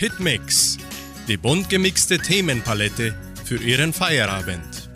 Hitmix, 0.00 0.78
die 1.28 1.36
bunt 1.36 1.68
gemixte 1.68 2.16
Themenpalette 2.16 3.14
für 3.44 3.62
Ihren 3.62 3.92
Feierabend. 3.92 4.88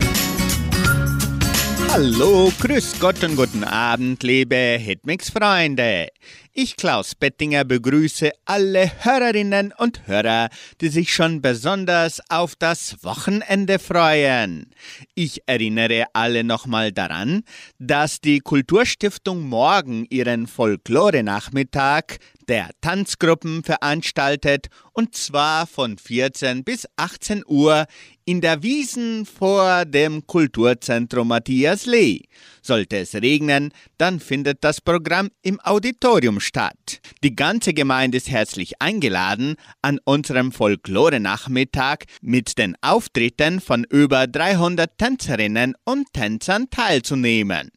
Hallo, 1.91 2.51
grüß 2.59 2.99
Gott 2.99 3.23
und 3.23 3.35
guten 3.35 3.63
Abend, 3.63 4.23
liebe 4.23 4.55
Hitmix-Freunde. 4.55 6.07
Ich, 6.53 6.75
Klaus 6.75 7.13
Bettinger, 7.13 7.65
begrüße 7.65 8.31
alle 8.45 8.91
Hörerinnen 9.03 9.73
und 9.77 10.07
Hörer, 10.07 10.49
die 10.81 10.87
sich 10.87 11.13
schon 11.13 11.41
besonders 11.41 12.19
auf 12.29 12.55
das 12.55 13.03
Wochenende 13.03 13.77
freuen. 13.77 14.71
Ich 15.13 15.43
erinnere 15.45 16.05
alle 16.13 16.43
nochmal 16.43 16.91
daran, 16.91 17.43
dass 17.77 18.21
die 18.21 18.39
Kulturstiftung 18.39 19.47
morgen 19.47 20.07
ihren 20.09 20.47
Folklore-Nachmittag 20.47 22.17
der 22.47 22.69
Tanzgruppen 22.81 23.63
veranstaltet 23.63 24.67
und 24.93 25.15
zwar 25.15 25.67
von 25.67 25.97
14 25.97 26.63
bis 26.63 26.87
18 26.95 27.43
Uhr 27.47 27.85
in 28.25 28.41
der 28.41 28.63
Wiesen 28.63 29.25
vor 29.25 29.85
dem 29.85 30.25
Kulturzentrum 30.25 31.27
Matthias 31.27 31.85
Lee. 31.85 32.21
Sollte 32.61 32.97
es 32.97 33.13
regnen, 33.13 33.71
dann 33.97 34.19
findet 34.19 34.63
das 34.63 34.81
Programm 34.81 35.29
im 35.43 35.59
Auditorium 35.61 36.39
statt. 36.39 37.01
Die 37.23 37.35
ganze 37.35 37.73
Gemeinde 37.73 38.17
ist 38.17 38.29
herzlich 38.29 38.81
eingeladen, 38.81 39.55
an 39.81 39.99
unserem 40.03 40.51
Folklore-Nachmittag 40.51 42.05
mit 42.21 42.57
den 42.57 42.75
Auftritten 42.81 43.61
von 43.61 43.83
über 43.83 44.27
300 44.27 44.97
Tänzerinnen 44.97 45.75
und 45.83 46.11
Tänzern 46.13 46.69
teilzunehmen. 46.69 47.71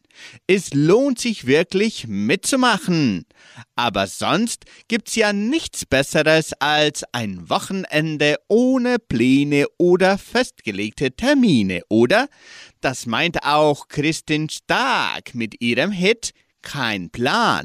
Es 0.47 0.73
lohnt 0.73 1.19
sich 1.19 1.47
wirklich 1.47 2.07
mitzumachen. 2.07 3.25
Aber 3.75 4.07
sonst 4.07 4.65
gibt's 4.87 5.15
ja 5.15 5.33
nichts 5.33 5.85
Besseres 5.85 6.53
als 6.59 7.03
ein 7.11 7.49
Wochenende 7.49 8.37
ohne 8.47 8.99
Pläne 8.99 9.65
oder 9.77 10.17
festgelegte 10.17 11.11
Termine, 11.11 11.81
oder? 11.89 12.27
Das 12.81 13.05
meint 13.05 13.43
auch 13.43 13.87
Christin 13.87 14.49
Stark 14.49 15.35
mit 15.35 15.61
ihrem 15.61 15.91
Hit 15.91 16.31
Kein 16.61 17.09
Plan. 17.09 17.63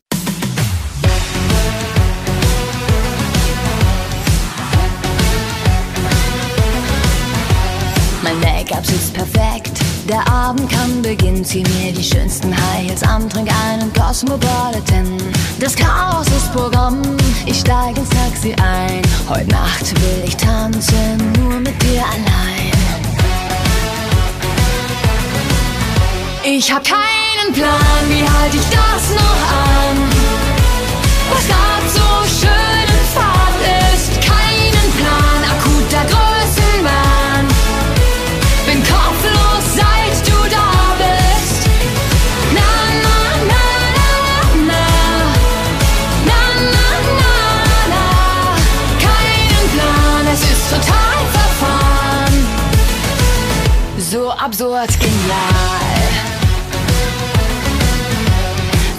Mein 8.22 8.40
Make-up 8.40 8.84
ist 8.84 9.12
perfekt, 9.12 9.78
der 10.08 10.26
Abend 10.28 10.70
kann 10.70 11.02
beginnen. 11.02 11.44
Zieh 11.44 11.62
mir 11.62 11.92
die 11.92 12.02
schönsten 12.02 12.54
High 12.54 12.88
Heels 12.88 13.02
an, 13.02 13.28
trink 13.28 13.48
einen 13.66 13.92
Cosmopolitan. 13.92 15.18
Das 15.60 15.74
Chaos 15.74 16.26
ist 16.28 16.52
Programm, 16.52 17.02
ich 17.46 17.60
steig 17.60 17.96
ins 17.96 18.08
Taxi 18.10 18.54
ein. 18.54 19.02
Heute 19.28 19.50
Nacht 19.50 19.92
will 20.00 20.24
ich 20.26 20.36
tanzen, 20.36 21.32
nur 21.38 21.60
mit 21.60 21.80
dir 21.82 22.02
allein. 22.02 22.72
Ich 26.44 26.72
hab 26.72 26.84
keinen 26.84 27.52
Plan, 27.52 28.08
wie 28.08 28.22
halt 28.22 28.54
ich 28.54 28.68
das 28.70 29.10
noch 29.14 29.40
an? 29.50 29.96
Was 31.30 31.48
grad 31.48 31.90
so 31.92 32.46
schön 32.46 32.93
absurd 54.84 55.00
genial. 55.00 55.38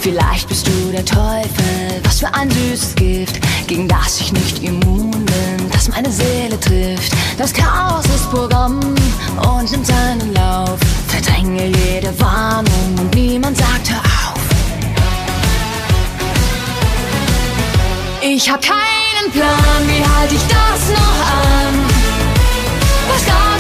Vielleicht 0.02 0.48
bist 0.48 0.68
du 0.68 0.92
der 0.92 1.06
Teufel, 1.06 2.02
was 2.04 2.20
für 2.20 2.34
ein 2.34 2.50
süßes 2.50 2.96
Gift, 2.96 3.40
gegen 3.68 3.88
das 3.88 4.22
ich 4.22 4.32
nicht 4.32 4.64
immun 4.64 5.12
bin, 5.12 5.70
das 5.72 5.90
meine 5.90 6.12
Seele 6.12 6.60
trifft. 6.60 7.14
Das 7.38 7.52
Chaos 7.52 8.06
ist 8.06 8.30
Programm 8.30 8.80
und 8.80 9.72
nimmt 9.72 9.88
seinen 9.88 10.34
Lauf. 10.34 10.78
Verdränge 11.08 11.66
jede 11.66 12.20
Warnung 12.20 12.96
und 13.00 13.14
niemand 13.16 13.58
sagt 13.58 13.90
hör 13.90 14.00
auf. 14.00 14.40
Ich 18.22 18.50
hab 18.50 18.62
keinen 18.62 19.32
Plan, 19.32 19.82
wie 19.88 20.04
halt 20.04 20.32
ich 20.32 20.42
das 20.48 20.90
noch 20.90 21.20
an? 21.32 21.74
Was 23.08 23.26
grad 23.26 23.55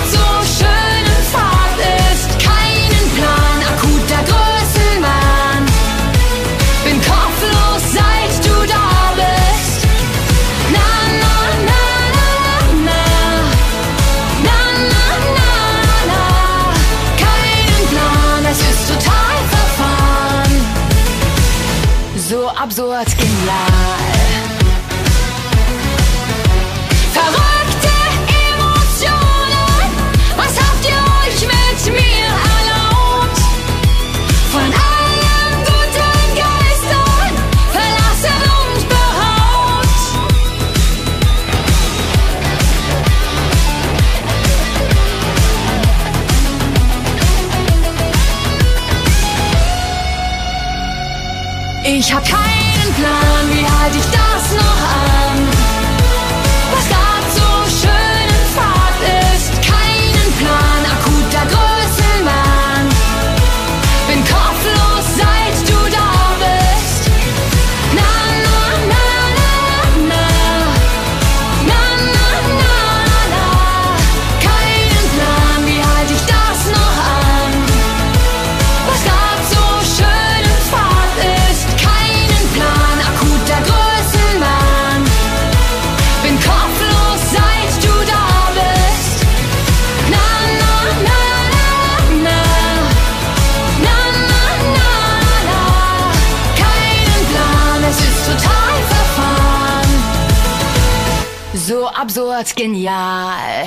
genial. 102.56 103.66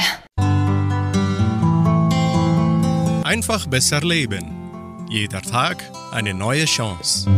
Einfach 3.24 3.66
besser 3.66 4.00
leben. 4.00 5.06
Jeder 5.10 5.42
Tag 5.42 5.82
eine 6.12 6.34
neue 6.34 6.64
Chance. 6.64 7.30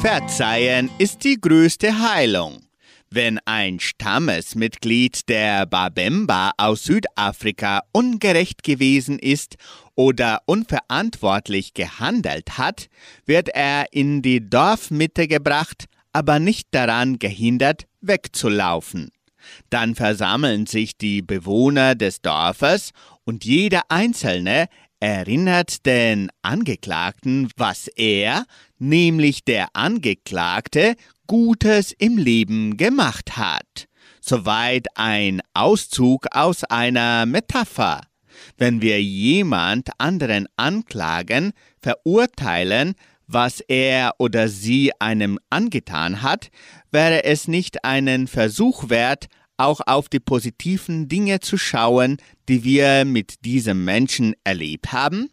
Verzeihen 0.00 0.90
ist 0.98 1.24
die 1.24 1.40
größte 1.40 1.98
Heilung. 1.98 2.62
Wenn 3.10 3.38
ein 3.44 3.80
Stammesmitglied 3.80 5.28
der 5.28 5.66
Babemba 5.66 6.52
aus 6.58 6.84
Südafrika 6.84 7.82
ungerecht 7.92 8.62
gewesen 8.62 9.18
ist 9.18 9.56
oder 9.94 10.42
unverantwortlich 10.46 11.74
gehandelt 11.74 12.58
hat, 12.58 12.88
wird 13.24 13.48
er 13.48 13.86
in 13.92 14.22
die 14.22 14.48
Dorfmitte 14.48 15.28
gebracht, 15.28 15.86
aber 16.12 16.38
nicht 16.40 16.68
daran 16.72 17.18
gehindert, 17.18 17.86
wegzulaufen. 18.00 19.10
Dann 19.70 19.94
versammeln 19.94 20.66
sich 20.66 20.96
die 20.96 21.22
Bewohner 21.22 21.94
des 21.94 22.20
Dorfes 22.20 22.92
und 23.24 23.44
jeder 23.44 23.82
Einzelne 23.88 24.68
erinnert 25.00 25.84
den 25.86 26.30
Angeklagten, 26.42 27.50
was 27.56 27.88
er, 27.88 28.44
nämlich 28.78 29.44
der 29.44 29.68
Angeklagte, 29.74 30.96
Gutes 31.26 31.92
im 31.92 32.18
Leben 32.18 32.76
gemacht 32.76 33.36
hat. 33.36 33.88
Soweit 34.20 34.86
ein 34.94 35.42
Auszug 35.54 36.26
aus 36.32 36.64
einer 36.64 37.26
Metapher. 37.26 38.02
Wenn 38.56 38.80
wir 38.80 39.02
jemand 39.02 39.90
anderen 39.98 40.46
anklagen, 40.56 41.52
verurteilen, 41.80 42.94
was 43.26 43.60
er 43.60 44.14
oder 44.18 44.48
sie 44.48 44.92
einem 45.00 45.38
angetan 45.50 46.22
hat, 46.22 46.50
wäre 46.96 47.24
es 47.24 47.46
nicht 47.46 47.84
einen 47.84 48.26
Versuch 48.26 48.88
wert, 48.88 49.26
auch 49.58 49.82
auf 49.84 50.08
die 50.08 50.18
positiven 50.18 51.08
Dinge 51.08 51.40
zu 51.40 51.58
schauen, 51.58 52.16
die 52.48 52.64
wir 52.64 53.04
mit 53.04 53.44
diesem 53.44 53.84
Menschen 53.84 54.34
erlebt 54.44 54.92
haben? 54.92 55.28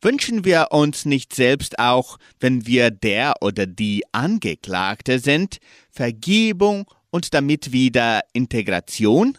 Wünschen 0.00 0.46
wir 0.46 0.68
uns 0.70 1.04
nicht 1.04 1.34
selbst 1.34 1.78
auch, 1.78 2.16
wenn 2.40 2.66
wir 2.66 2.90
der 2.90 3.34
oder 3.42 3.66
die 3.66 4.04
Angeklagte 4.12 5.18
sind, 5.18 5.58
Vergebung 5.90 6.86
und 7.10 7.34
damit 7.34 7.72
wieder 7.72 8.22
Integration? 8.32 9.36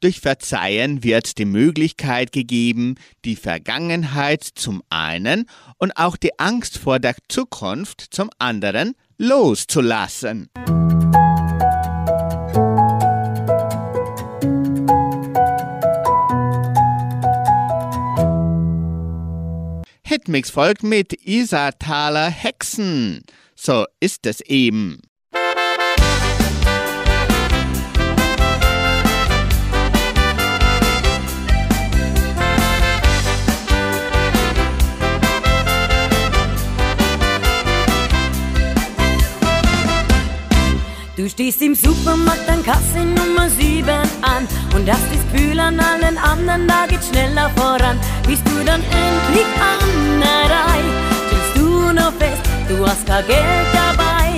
Durch 0.00 0.18
Verzeihen 0.18 1.04
wird 1.04 1.38
die 1.38 1.44
Möglichkeit 1.44 2.32
gegeben, 2.32 2.96
die 3.24 3.36
Vergangenheit 3.36 4.42
zum 4.42 4.82
einen 4.90 5.46
und 5.78 5.96
auch 5.96 6.16
die 6.16 6.36
Angst 6.40 6.78
vor 6.78 6.98
der 6.98 7.14
Zukunft 7.28 8.08
zum 8.10 8.28
anderen 8.40 8.96
loszulassen. 9.20 10.48
Hitmix 20.02 20.50
folgt 20.50 20.82
mit 20.82 21.12
Isartaler 21.12 22.30
Hexen. 22.30 23.22
So 23.54 23.84
ist 24.00 24.24
es 24.24 24.40
eben. 24.40 25.02
Du 41.20 41.28
stehst 41.28 41.60
im 41.60 41.74
Supermarkt 41.74 42.48
an 42.48 42.64
Kasse 42.64 43.04
Nummer 43.04 43.50
7 43.50 43.86
an 44.22 44.48
und 44.74 44.90
hast 44.90 45.04
das 45.12 45.20
Gefühl 45.30 45.60
an 45.60 45.78
allen 45.78 46.16
anderen, 46.16 46.66
da 46.66 46.86
geht's 46.88 47.08
schneller 47.08 47.50
voran. 47.56 48.00
Bist 48.26 48.40
du 48.46 48.64
dann 48.64 48.80
endlich 48.80 49.50
an 49.60 50.18
der 50.18 50.44
Reihe, 50.56 50.92
stellst 51.26 51.56
du 51.56 51.92
noch 51.92 52.14
fest, 52.14 52.40
du 52.70 52.86
hast 52.86 53.06
kein 53.06 53.26
Geld 53.26 53.68
dabei. 53.74 54.30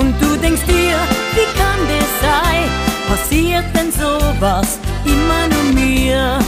Und 0.00 0.14
du 0.22 0.36
denkst 0.36 0.62
dir, 0.68 0.96
wie 1.34 1.50
kann 1.58 1.80
das 1.90 2.10
sein? 2.22 2.68
Passiert 3.08 3.64
denn 3.74 3.90
sowas 3.90 4.78
immer 5.04 5.48
nur 5.48 5.72
mir? 5.74 6.38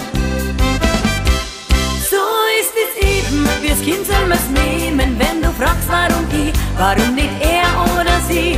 So 2.08 2.22
ist 2.60 2.74
es 2.84 3.08
eben, 3.08 3.44
wir's 3.60 3.82
Kind 3.82 4.06
soll 4.06 4.24
man's 4.28 4.48
nehmen, 4.54 5.18
wenn 5.18 5.42
du 5.42 5.50
fragst, 5.58 5.88
warum 5.88 6.26
ich, 6.30 6.52
warum 6.78 7.16
nicht 7.16 7.34
er 7.40 8.00
oder 8.00 8.20
sie. 8.28 8.56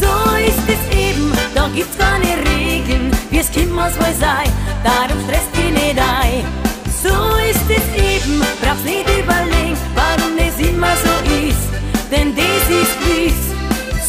So 0.00 0.36
ist 0.36 0.66
es 0.68 0.96
eben, 0.96 1.32
da 1.54 1.68
gibt's 1.74 1.96
keine 1.96 2.36
Regeln, 2.48 3.10
Kind 3.56 3.72
muss 3.72 3.96
wohl 3.96 4.14
sein, 4.20 4.50
darum 4.84 5.18
stresst 5.24 5.48
dich 5.56 5.70
nicht 5.70 5.98
ein. 5.98 6.44
So 7.02 7.08
ist 7.48 7.64
es 7.70 7.86
eben, 7.96 8.40
brauchst 8.60 8.84
nicht 8.84 9.08
überlegen, 9.08 9.78
warum 9.94 10.36
das 10.36 10.58
immer 10.58 10.92
so 11.04 11.14
ist, 11.48 11.66
denn 12.10 12.36
das 12.36 12.68
ist 12.68 12.96
wie's. 13.06 13.40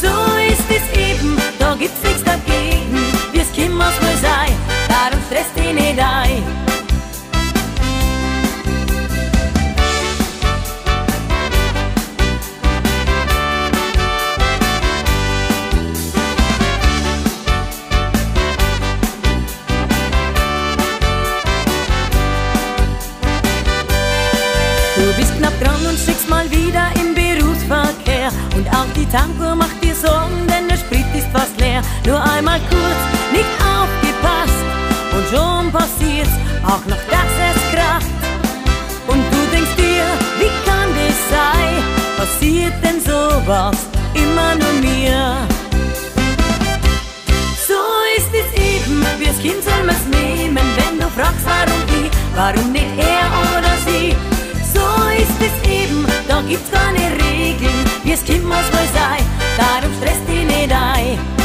So 0.01 0.13
ist 0.51 0.67
es 0.69 0.99
eben, 0.99 1.37
da 1.59 1.75
gibt's 1.75 2.03
nichts 2.03 2.23
dagegen, 2.25 2.99
wie's 3.31 3.49
Kind 3.53 3.73
muss 3.73 3.95
wohl 4.01 4.17
sein, 4.21 4.51
darum 4.89 5.19
stresst 5.27 5.55
dich 5.55 5.73
nicht 5.73 5.97
ein. 5.97 6.66
Du 24.97 25.13
bist 25.13 25.38
knapp 25.38 25.53
dran 25.61 25.85
und 25.88 25.99
steckst 25.99 26.27
mal 26.27 26.49
wieder 26.49 26.89
im 26.99 27.13
Berufsverkehr. 27.13 28.31
Und 28.55 28.67
auch 28.69 28.89
die 28.95 29.05
Tankuhr 29.05 29.53
macht 29.53 29.77
dir 29.83 29.94
Sorgen, 29.94 30.47
denn 30.49 30.67
der 30.67 30.77
Sprit 30.77 31.05
ist 31.13 31.27
fast 31.31 31.59
leer. 31.59 31.83
Nur 32.07 32.19
einmal 32.19 32.59
kurz 32.67 33.01
nicht 33.31 33.53
aufgepasst 33.61 34.65
und 35.15 35.25
schon 35.29 35.71
passiert's, 35.71 36.33
auch 36.63 36.83
noch 36.89 37.03
dass 37.13 37.33
es 37.45 37.59
kracht. 37.73 38.09
Und 39.07 39.21
du 39.31 39.41
denkst 39.53 39.75
dir, 39.77 40.03
wie 40.39 40.53
kann 40.65 40.89
das 40.97 41.17
sein? 41.29 41.77
Passiert 42.17 42.73
denn 42.83 42.99
sowas 42.99 43.77
immer 44.15 44.55
nur 44.55 44.73
mir? 44.81 45.38
So 47.67 47.81
ist 48.17 48.31
es 48.33 48.49
eben, 48.59 49.05
wir's 49.19 49.39
Kind 49.44 49.63
soll 49.63 49.83
man's 49.85 50.07
nehmen, 50.09 50.65
wenn 50.77 50.97
du 50.97 51.07
fragst, 51.09 51.45
warum 51.45 51.83
ich, 52.01 52.11
warum 52.35 52.71
nicht 52.71 52.97
er 52.97 53.29
oder 53.55 53.73
sie 53.85 54.26
ist 55.17 55.37
das 55.39 55.67
Leben, 55.67 56.05
da 56.27 56.41
gibt's 56.41 56.71
keine 56.71 57.11
Regeln, 57.13 57.85
wie 58.03 58.11
es 58.11 58.23
kimmer's 58.23 58.67
wohl 58.71 58.87
sein, 58.93 59.23
darum 59.57 59.93
stresst 59.97 60.23
die 60.27 60.45
nicht 60.45 60.71
ein. 60.71 61.36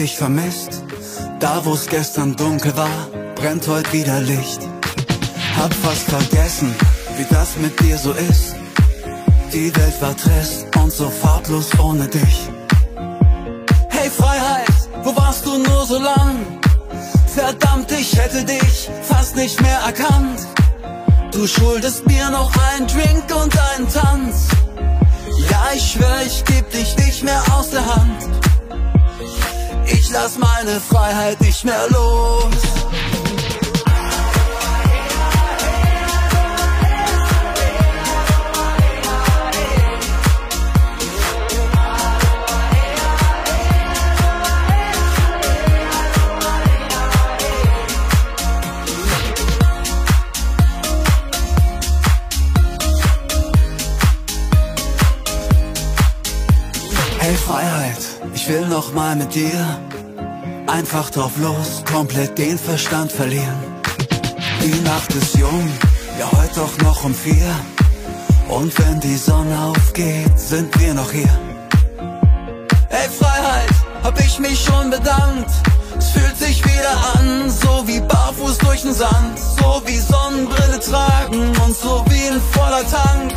Dich 0.00 0.16
vermisst? 0.16 0.82
Da 1.40 1.62
wo's 1.66 1.86
gestern 1.86 2.34
dunkel 2.34 2.74
war, 2.74 3.08
brennt 3.34 3.68
heute 3.68 3.92
wieder 3.92 4.18
Licht. 4.20 4.60
Hab 5.58 5.72
fast 5.74 6.08
vergessen, 6.08 6.74
wie 7.18 7.26
das 7.28 7.56
mit 7.58 7.78
dir 7.80 7.98
so 7.98 8.12
ist. 8.12 8.56
Die 9.52 9.74
Welt 9.76 10.00
war 10.00 10.16
trist 10.16 10.64
und 10.76 10.90
so 10.90 11.10
farblos 11.10 11.68
ohne 11.78 12.08
dich. 12.08 12.48
Hey 13.90 14.08
Freiheit, 14.08 14.72
wo 15.02 15.14
warst 15.14 15.44
du 15.44 15.58
nur 15.58 15.84
so 15.84 15.98
lang? 15.98 16.36
Verdammt, 17.26 17.92
ich 17.92 18.16
hätte 18.18 18.42
dich 18.44 18.88
fast 19.02 19.36
nicht 19.36 19.60
mehr 19.60 19.80
erkannt. 19.80 20.40
Du 21.32 21.46
schuldest 21.46 22.06
mir 22.06 22.30
noch 22.30 22.50
einen 22.70 22.86
Drink 22.86 23.26
und 23.42 23.52
einen 23.68 23.88
Tanz. 23.88 24.48
Ja, 25.50 25.62
ich 25.74 25.92
schwör, 25.92 26.22
ich 26.24 26.42
geb 26.46 26.70
dich 26.70 26.96
nicht 26.96 27.22
mehr 27.22 27.42
aus 27.54 27.68
der 27.70 27.84
Hand. 27.84 28.30
Lass 30.12 30.36
meine 30.36 30.80
Freiheit 30.80 31.40
nicht 31.40 31.64
mehr 31.64 31.86
los. 31.88 32.54
Hey 57.20 57.36
Freiheit, 57.36 57.98
ich 58.34 58.48
will 58.48 58.66
noch 58.66 58.92
mal 58.92 59.14
mit 59.14 59.32
dir 59.34 59.78
einfach 60.70 61.10
drauf 61.10 61.32
los, 61.38 61.82
komplett 61.90 62.38
den 62.38 62.58
Verstand 62.58 63.10
verlieren. 63.10 63.58
Die 64.62 64.80
Nacht 64.82 65.12
ist 65.14 65.36
jung, 65.36 65.68
ja 66.18 66.30
heute 66.30 66.60
doch 66.60 66.78
noch 66.78 67.04
um 67.04 67.14
vier. 67.14 67.54
Und 68.48 68.76
wenn 68.78 69.00
die 69.00 69.16
Sonne 69.16 69.56
aufgeht, 69.58 70.38
sind 70.38 70.68
wir 70.80 70.94
noch 70.94 71.10
hier. 71.10 71.30
Ey 72.88 73.08
Freiheit, 73.08 73.70
hab 74.02 74.18
ich 74.20 74.38
mich 74.38 74.60
schon 74.64 74.90
bedankt. 74.90 75.50
Es 75.98 76.10
fühlt 76.10 76.36
sich 76.36 76.64
wieder 76.64 76.96
an, 77.14 77.50
so 77.50 77.86
wie 77.86 78.00
barfuß 78.00 78.58
durch 78.58 78.82
den 78.82 78.94
Sand, 78.94 79.38
so 79.38 79.82
wie 79.86 79.98
Sonnenbrille 79.98 80.80
tragen 80.80 81.52
und 81.64 81.76
so 81.76 82.04
wie 82.08 82.28
ein 82.28 82.40
voller 82.52 82.84
Tank. 82.88 83.34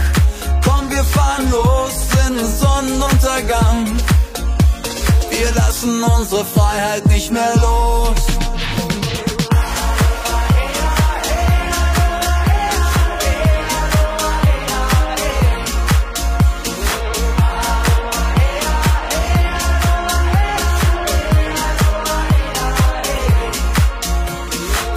Komm, 0.63 0.89
wir 0.89 1.03
fahren 1.03 1.49
los 1.51 1.93
in 2.27 2.37
den 2.37 2.57
Sonnenuntergang. 2.57 4.22
Wir 5.35 5.51
lassen 5.55 6.03
unsere 6.03 6.45
Freiheit 6.45 7.05
nicht 7.07 7.31
mehr 7.31 7.53
los. 7.55 8.21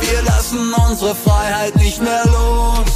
Wir 0.01 0.23
lassen 0.23 0.75
unsere 0.87 1.15
Freiheit 1.15 1.75
nicht 1.77 2.03
mehr 2.03 2.25
los. 2.27 2.96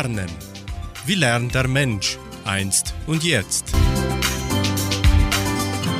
Lernen. 0.00 0.30
Wie 1.04 1.14
lernt 1.14 1.54
der 1.54 1.68
Mensch 1.68 2.16
einst 2.46 2.94
und 3.06 3.22
jetzt? 3.22 3.66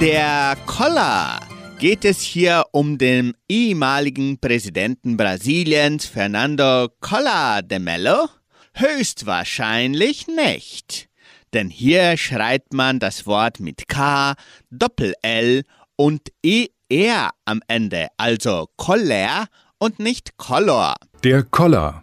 Der 0.01 0.57
Koller. 0.65 1.39
Geht 1.79 2.07
es 2.07 2.23
hier 2.23 2.65
um 2.73 2.97
den 2.97 3.35
ehemaligen 3.47 4.39
Präsidenten 4.39 5.19
Brasiliens 5.19 6.07
Fernando 6.07 6.89
Collor 7.01 7.61
de 7.63 7.79
Mello? 7.79 8.29
Höchstwahrscheinlich 8.73 10.27
nicht. 10.29 11.11
Denn 11.53 11.69
hier 11.69 12.17
schreibt 12.17 12.73
man 12.73 13.01
das 13.01 13.27
Wort 13.27 13.61
mit 13.61 13.87
K, 13.87 14.33
Doppel-L 14.71 15.65
und 15.97 16.23
ER 16.43 17.31
am 17.45 17.61
Ende, 17.69 18.09
also 18.17 18.67
Koller 18.77 19.47
und 19.79 19.99
nicht 19.99 20.39
Kollor. 20.39 20.95
Der 21.23 21.43
Koller. 21.43 22.03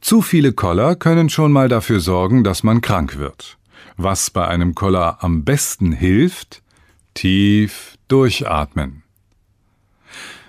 Zu 0.00 0.22
viele 0.22 0.52
Koller 0.52 0.96
können 0.96 1.28
schon 1.28 1.52
mal 1.52 1.68
dafür 1.68 2.00
sorgen, 2.00 2.44
dass 2.44 2.62
man 2.62 2.80
krank 2.80 3.18
wird. 3.18 3.58
Was 3.96 4.30
bei 4.30 4.46
einem 4.46 4.74
Koller 4.74 5.18
am 5.22 5.44
besten 5.44 5.92
hilft? 5.92 6.62
Tief 7.14 7.96
durchatmen. 8.06 9.02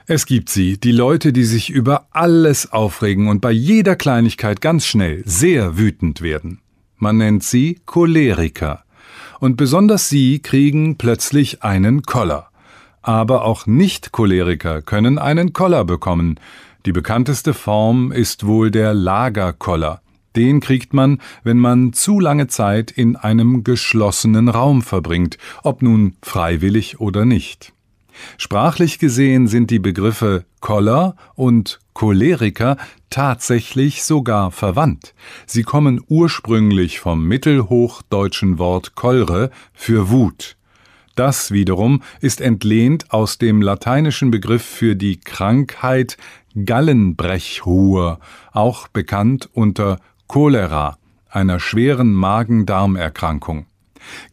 Es 0.05 0.25
gibt 0.25 0.49
sie, 0.49 0.79
die 0.79 0.91
Leute, 0.91 1.33
die 1.33 1.43
sich 1.43 1.69
über 1.69 2.07
alles 2.11 2.71
aufregen 2.71 3.27
und 3.27 3.41
bei 3.41 3.51
jeder 3.51 3.95
Kleinigkeit 3.95 4.59
ganz 4.59 4.85
schnell 4.85 5.21
sehr 5.25 5.77
wütend 5.77 6.21
werden. 6.21 6.61
Man 6.97 7.17
nennt 7.17 7.43
sie 7.43 7.79
Choleriker. 7.85 8.83
Und 9.39 9.55
besonders 9.55 10.09
sie 10.09 10.39
kriegen 10.39 10.97
plötzlich 10.97 11.63
einen 11.63 12.01
Koller. 12.03 12.49
Aber 13.01 13.45
auch 13.45 13.67
Nicht-Choleriker 13.67 14.81
können 14.81 15.17
einen 15.17 15.53
Koller 15.53 15.85
bekommen. 15.85 16.39
Die 16.85 16.91
bekannteste 16.91 17.53
Form 17.53 18.11
ist 18.11 18.45
wohl 18.45 18.71
der 18.71 18.93
Lagerkoller. 18.93 20.01
Den 20.35 20.59
kriegt 20.59 20.93
man, 20.93 21.19
wenn 21.43 21.57
man 21.57 21.91
zu 21.91 22.19
lange 22.19 22.47
Zeit 22.47 22.91
in 22.91 23.15
einem 23.15 23.63
geschlossenen 23.63 24.47
Raum 24.47 24.81
verbringt, 24.81 25.37
ob 25.63 25.81
nun 25.81 26.15
freiwillig 26.21 26.99
oder 26.99 27.25
nicht. 27.25 27.73
Sprachlich 28.37 28.99
gesehen 28.99 29.47
sind 29.47 29.71
die 29.71 29.79
Begriffe 29.79 30.45
Koller 30.59 31.15
und 31.35 31.79
Choleriker 31.93 32.77
tatsächlich 33.09 34.03
sogar 34.03 34.51
verwandt. 34.51 35.13
Sie 35.45 35.63
kommen 35.63 36.01
ursprünglich 36.07 36.99
vom 36.99 37.25
mittelhochdeutschen 37.25 38.57
Wort 38.57 38.95
Kolre 38.95 39.51
für 39.73 40.09
Wut. 40.09 40.55
Das 41.19 41.51
wiederum 41.51 42.01
ist 42.21 42.39
entlehnt 42.39 43.11
aus 43.11 43.37
dem 43.37 43.61
lateinischen 43.61 44.31
Begriff 44.31 44.63
für 44.63 44.95
die 44.95 45.19
Krankheit 45.19 46.15
Gallenbrechruhe, 46.63 48.19
auch 48.53 48.87
bekannt 48.87 49.49
unter 49.51 49.99
Cholera, 50.29 50.97
einer 51.29 51.59
schweren 51.59 52.13
Magen-Darm-Erkrankung. 52.13 53.65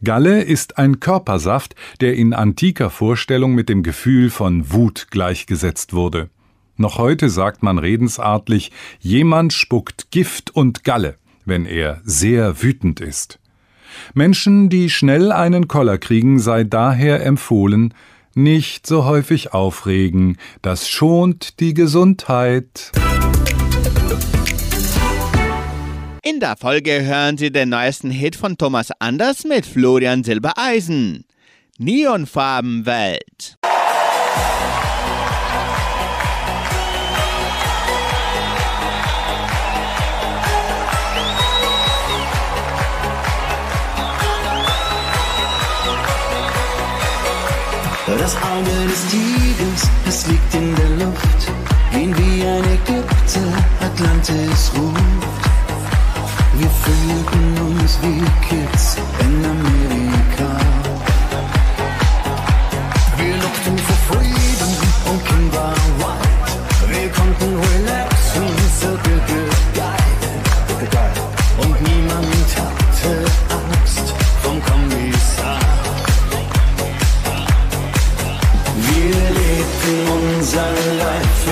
Galle 0.01 0.43
ist 0.43 0.77
ein 0.77 1.01
Körpersaft, 1.01 1.75
der 1.99 2.15
in 2.15 2.33
antiker 2.33 2.89
Vorstellung 2.89 3.53
mit 3.53 3.67
dem 3.67 3.83
Gefühl 3.83 4.29
von 4.29 4.71
Wut 4.71 5.07
gleichgesetzt 5.11 5.91
wurde. 5.91 6.29
Noch 6.77 6.97
heute 6.97 7.29
sagt 7.29 7.63
man 7.63 7.79
redensartlich, 7.79 8.71
jemand 9.01 9.51
spuckt 9.51 10.09
Gift 10.09 10.51
und 10.51 10.85
Galle, 10.85 11.17
wenn 11.43 11.65
er 11.65 11.99
sehr 12.05 12.63
wütend 12.63 13.01
ist. 13.01 13.39
Menschen, 14.13 14.69
die 14.69 14.89
schnell 14.89 15.31
einen 15.31 15.67
Koller 15.67 15.97
kriegen, 15.97 16.39
sei 16.39 16.63
daher 16.63 17.25
empfohlen, 17.25 17.93
nicht 18.33 18.85
so 18.85 19.05
häufig 19.05 19.53
aufregen, 19.53 20.37
das 20.61 20.87
schont 20.87 21.59
die 21.59 21.73
Gesundheit. 21.73 22.91
In 26.23 26.39
der 26.39 26.57
Folge 26.57 27.03
hören 27.03 27.37
Sie 27.37 27.51
den 27.51 27.69
neuesten 27.69 28.11
Hit 28.11 28.35
von 28.35 28.57
Thomas 28.57 28.89
Anders 28.99 29.43
mit 29.43 29.65
Florian 29.65 30.23
Silbereisen. 30.23 31.25
Neonfarbenwelt. 31.79 33.56
Das 48.07 48.37
Auge 48.37 48.87
des 48.87 49.05
Tigers, 49.09 49.89
es 50.07 50.27
liegt 50.27 50.53
in 50.53 50.73
der 50.75 51.05
Luft, 51.05 51.51
gehen 51.91 52.15
wie 52.17 52.41
ein 52.41 52.63
Ägypter, 52.63 53.51
Atlantis 53.81 54.71
ruft. 54.77 55.01
Wir 56.53 56.69
fühlten 56.69 57.67
uns 57.67 57.99
wie 58.01 58.23
Kids 58.47 58.95
in 59.19 59.43
Amerika. 59.43 60.06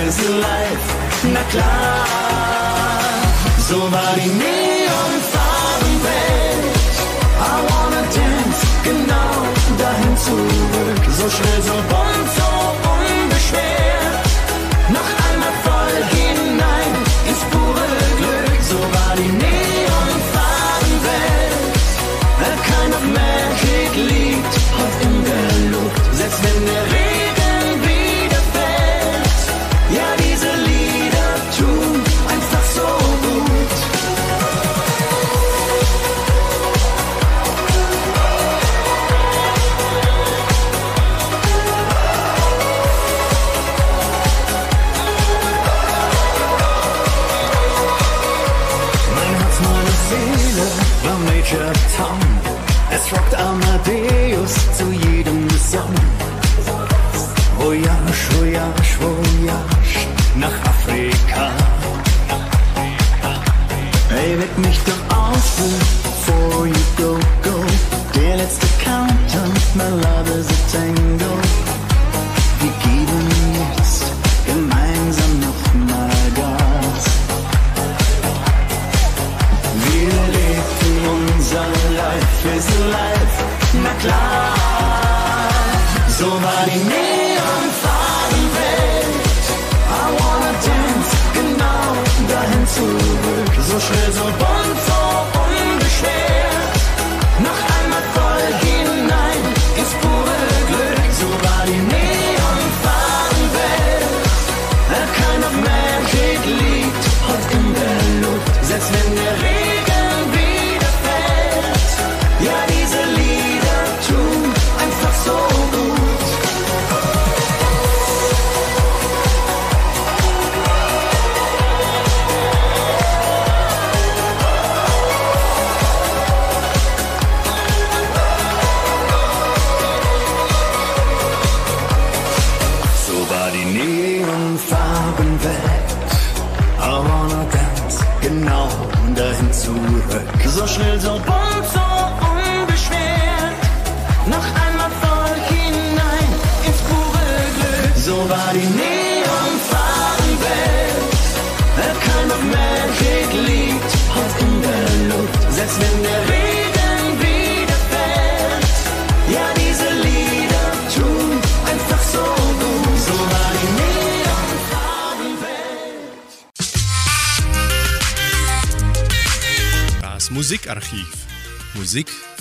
Is 0.04 0.18
life, 0.30 0.86
na 1.34 1.44
klar. 1.52 2.06
So 3.68 3.78
war 3.92 4.14
die 4.16 4.32
Neonfarbenwelt. 4.42 6.76
I 7.40 7.42
wanna 7.70 8.02
dance, 8.18 8.62
genau 8.84 9.34
dahin 9.80 10.16
zurück. 10.26 11.04
So 11.18 11.26
schnell, 11.30 11.62
so 11.70 11.76
bunt, 11.90 12.28
so 12.38 12.45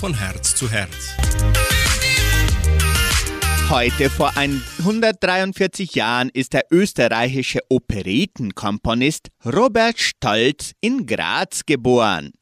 von 0.05 0.13
Herz 0.13 0.53
zu 0.53 0.69
Herz. 0.69 1.17
Heute 3.71 4.11
vor 4.11 4.37
143 4.37 5.95
Jahren 5.95 6.29
ist 6.29 6.53
der 6.53 6.65
österreichische 6.69 7.61
Operettenkomponist 7.69 9.29
Robert 9.43 9.97
Stolz 9.99 10.73
in 10.79 11.07
Graz 11.07 11.65
geboren. 11.65 12.33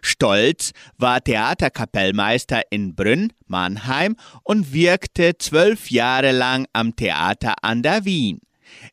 Stolz 0.00 0.70
war 0.96 1.22
Theaterkapellmeister 1.22 2.62
in 2.70 2.94
Brünn, 2.94 3.34
Mannheim 3.46 4.16
und 4.42 4.72
wirkte 4.72 5.36
zwölf 5.36 5.90
Jahre 5.90 6.32
lang 6.32 6.64
am 6.72 6.96
Theater 6.96 7.56
an 7.60 7.82
der 7.82 8.06
Wien. 8.06 8.40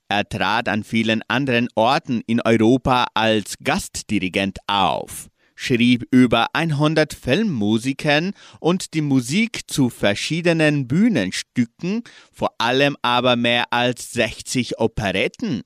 Er 0.10 0.28
trat 0.28 0.68
an 0.68 0.84
vielen 0.84 1.24
anderen 1.30 1.70
Orten 1.76 2.22
in 2.28 2.42
Europa 2.42 3.06
als 3.14 3.56
Gastdirigent 3.64 4.58
auf, 4.68 5.30
schrieb 5.58 6.08
über 6.12 6.48
100 6.54 7.14
Filmmusiken 7.14 8.32
und 8.62 8.94
die 8.94 9.02
Musik 9.02 9.70
zu 9.70 9.90
verschiedenen 9.90 10.88
Bühnenstücken, 10.88 12.04
vor 12.32 12.52
allem 12.60 12.96
aber 13.02 13.36
mehr 13.36 13.74
als 13.74 14.14
60 14.14 14.80
Operetten. 14.80 15.64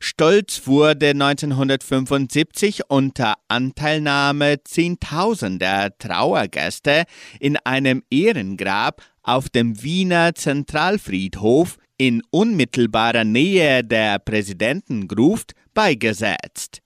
Stolz 0.00 0.66
wurde 0.66 1.10
1975 1.10 2.82
unter 2.88 3.34
Anteilnahme 3.48 4.62
Zehntausender 4.64 5.96
Trauergäste 5.98 7.04
in 7.40 7.56
einem 7.58 8.02
Ehrengrab 8.10 9.02
auf 9.22 9.48
dem 9.48 9.82
Wiener 9.82 10.34
Zentralfriedhof 10.34 11.76
in 11.98 12.22
unmittelbarer 12.30 13.24
Nähe 13.24 13.84
der 13.84 14.18
Präsidentengruft 14.18 15.52
beigesetzt. 15.74 16.83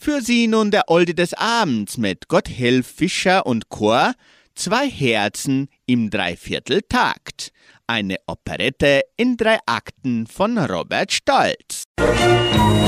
Für 0.00 0.22
sie 0.22 0.46
nun 0.46 0.70
der 0.70 0.84
Olde 0.86 1.12
des 1.12 1.34
Abends 1.34 1.98
mit 1.98 2.28
Gotthilf 2.28 2.86
Fischer 2.86 3.44
und 3.44 3.68
Chor, 3.68 4.14
zwei 4.54 4.88
Herzen 4.88 5.68
im 5.86 6.08
Dreivierteltakt. 6.08 7.50
Eine 7.88 8.16
Operette 8.28 9.02
in 9.16 9.36
drei 9.36 9.58
Akten 9.66 10.28
von 10.28 10.56
Robert 10.56 11.10
Stolz. 11.10 11.82
Ein 11.96 12.87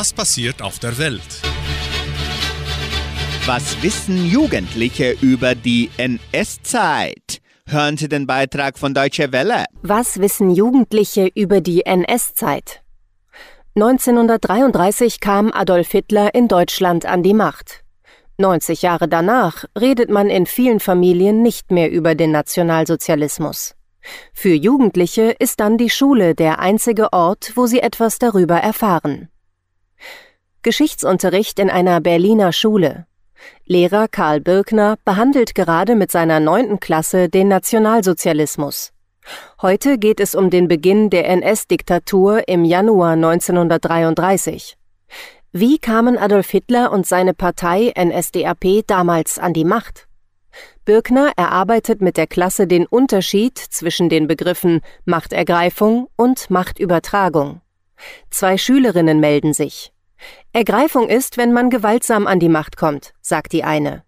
Was 0.00 0.14
passiert 0.14 0.62
auf 0.62 0.78
der 0.78 0.96
Welt? 0.96 1.42
Was 3.44 3.82
wissen 3.82 4.30
Jugendliche 4.30 5.14
über 5.20 5.54
die 5.54 5.90
NS-Zeit? 5.98 7.42
Hören 7.66 7.98
Sie 7.98 8.08
den 8.08 8.26
Beitrag 8.26 8.78
von 8.78 8.94
Deutsche 8.94 9.30
Welle. 9.30 9.66
Was 9.82 10.18
wissen 10.18 10.52
Jugendliche 10.52 11.28
über 11.34 11.60
die 11.60 11.84
NS-Zeit? 11.84 12.80
1933 13.76 15.20
kam 15.20 15.52
Adolf 15.52 15.90
Hitler 15.90 16.34
in 16.34 16.48
Deutschland 16.48 17.04
an 17.04 17.22
die 17.22 17.34
Macht. 17.34 17.84
90 18.38 18.80
Jahre 18.80 19.06
danach 19.06 19.66
redet 19.78 20.08
man 20.08 20.30
in 20.30 20.46
vielen 20.46 20.80
Familien 20.80 21.42
nicht 21.42 21.70
mehr 21.70 21.90
über 21.90 22.14
den 22.14 22.30
Nationalsozialismus. 22.30 23.74
Für 24.32 24.54
Jugendliche 24.54 25.36
ist 25.38 25.60
dann 25.60 25.76
die 25.76 25.90
Schule 25.90 26.34
der 26.34 26.58
einzige 26.58 27.12
Ort, 27.12 27.52
wo 27.54 27.66
sie 27.66 27.80
etwas 27.80 28.18
darüber 28.18 28.56
erfahren. 28.56 29.28
Geschichtsunterricht 30.62 31.58
in 31.58 31.70
einer 31.70 32.00
Berliner 32.00 32.52
Schule. 32.52 33.06
Lehrer 33.64 34.08
Karl 34.08 34.40
Birkner 34.40 34.96
behandelt 35.04 35.54
gerade 35.54 35.94
mit 35.94 36.10
seiner 36.10 36.40
neunten 36.40 36.80
Klasse 36.80 37.28
den 37.28 37.48
Nationalsozialismus. 37.48 38.92
Heute 39.62 39.98
geht 39.98 40.20
es 40.20 40.34
um 40.34 40.50
den 40.50 40.68
Beginn 40.68 41.10
der 41.10 41.28
NS-Diktatur 41.28 42.48
im 42.48 42.64
Januar 42.64 43.12
1933. 43.12 44.76
Wie 45.52 45.78
kamen 45.78 46.18
Adolf 46.18 46.50
Hitler 46.50 46.92
und 46.92 47.06
seine 47.06 47.34
Partei 47.34 47.92
NSDAP 47.98 48.86
damals 48.86 49.38
an 49.38 49.52
die 49.52 49.64
Macht? 49.64 50.06
Birkner 50.84 51.32
erarbeitet 51.36 52.00
mit 52.00 52.16
der 52.16 52.26
Klasse 52.26 52.66
den 52.66 52.86
Unterschied 52.86 53.58
zwischen 53.58 54.08
den 54.08 54.26
Begriffen 54.26 54.80
Machtergreifung 55.04 56.08
und 56.16 56.50
Machtübertragung. 56.50 57.60
Zwei 58.30 58.58
Schülerinnen 58.58 59.20
melden 59.20 59.52
sich. 59.52 59.92
Ergreifung 60.52 61.08
ist, 61.08 61.36
wenn 61.36 61.52
man 61.52 61.70
gewaltsam 61.70 62.26
an 62.26 62.40
die 62.40 62.48
Macht 62.48 62.76
kommt, 62.76 63.12
sagt 63.20 63.52
die 63.52 63.64
eine. 63.64 64.04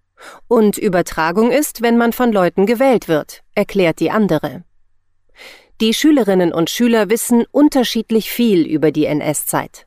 Und 0.48 0.78
Übertragung 0.78 1.50
ist, 1.50 1.82
wenn 1.82 1.96
man 1.96 2.12
von 2.12 2.32
Leuten 2.32 2.66
gewählt 2.66 3.08
wird, 3.08 3.42
erklärt 3.54 4.00
die 4.00 4.10
andere. 4.10 4.64
Die 5.80 5.94
Schülerinnen 5.94 6.52
und 6.52 6.70
Schüler 6.70 7.10
wissen 7.10 7.44
unterschiedlich 7.50 8.30
viel 8.30 8.66
über 8.66 8.92
die 8.92 9.06
NS-Zeit. 9.06 9.86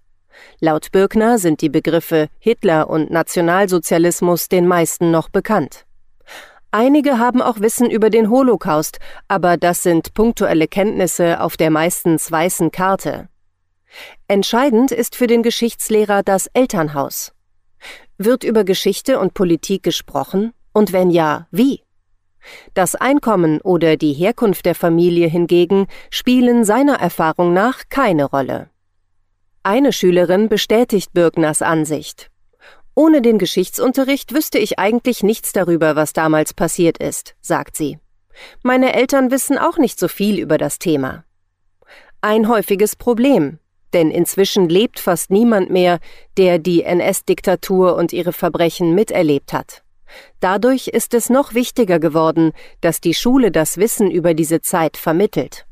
Laut 0.59 0.91
Birkner 0.91 1.37
sind 1.37 1.61
die 1.61 1.69
Begriffe 1.69 2.27
Hitler 2.39 2.89
und 2.89 3.11
Nationalsozialismus 3.11 4.49
den 4.49 4.67
meisten 4.67 5.11
noch 5.11 5.29
bekannt. 5.29 5.85
Einige 6.71 7.19
haben 7.19 7.41
auch 7.41 7.61
Wissen 7.61 7.89
über 7.89 8.09
den 8.09 8.29
Holocaust, 8.29 8.99
aber 9.29 9.55
das 9.55 9.83
sind 9.83 10.13
punktuelle 10.13 10.67
Kenntnisse 10.67 11.39
auf 11.39 11.55
der 11.55 11.69
meistens 11.69 12.29
weißen 12.29 12.71
Karte. 12.71 13.29
Entscheidend 14.27 14.91
ist 14.91 15.15
für 15.15 15.27
den 15.27 15.43
Geschichtslehrer 15.43 16.23
das 16.23 16.47
Elternhaus. 16.53 17.33
Wird 18.17 18.43
über 18.43 18.63
Geschichte 18.63 19.19
und 19.19 19.33
Politik 19.33 19.83
gesprochen? 19.83 20.53
Und 20.73 20.93
wenn 20.93 21.09
ja, 21.09 21.47
wie? 21.51 21.81
Das 22.73 22.95
Einkommen 22.95 23.61
oder 23.61 23.97
die 23.97 24.13
Herkunft 24.13 24.65
der 24.65 24.75
Familie 24.75 25.27
hingegen 25.27 25.87
spielen 26.09 26.63
seiner 26.63 26.95
Erfahrung 26.95 27.53
nach 27.53 27.83
keine 27.89 28.25
Rolle. 28.25 28.69
Eine 29.63 29.93
Schülerin 29.93 30.47
bestätigt 30.47 31.13
Birkners 31.13 31.61
Ansicht. 31.61 32.29
Ohne 32.93 33.21
den 33.21 33.39
Geschichtsunterricht 33.39 34.33
wüsste 34.33 34.57
ich 34.57 34.79
eigentlich 34.79 35.23
nichts 35.23 35.51
darüber, 35.51 35.95
was 35.95 36.13
damals 36.13 36.53
passiert 36.53 36.97
ist, 36.97 37.35
sagt 37.41 37.75
sie. 37.75 37.99
Meine 38.63 38.93
Eltern 38.93 39.31
wissen 39.31 39.57
auch 39.57 39.77
nicht 39.77 39.99
so 39.99 40.07
viel 40.07 40.39
über 40.39 40.57
das 40.57 40.79
Thema. 40.79 41.25
Ein 42.21 42.47
häufiges 42.47 42.95
Problem, 42.95 43.59
denn 43.93 44.11
inzwischen 44.11 44.69
lebt 44.69 44.99
fast 44.99 45.31
niemand 45.31 45.69
mehr, 45.69 45.99
der 46.37 46.59
die 46.59 46.83
NS-Diktatur 46.83 47.95
und 47.95 48.13
ihre 48.13 48.33
Verbrechen 48.33 48.93
miterlebt 48.93 49.53
hat. 49.53 49.83
Dadurch 50.39 50.87
ist 50.87 51.13
es 51.13 51.29
noch 51.29 51.53
wichtiger 51.53 51.99
geworden, 51.99 52.51
dass 52.81 53.01
die 53.01 53.13
Schule 53.13 53.51
das 53.51 53.77
Wissen 53.77 54.11
über 54.11 54.33
diese 54.33 54.61
Zeit 54.61 54.97
vermittelt. 54.97 55.65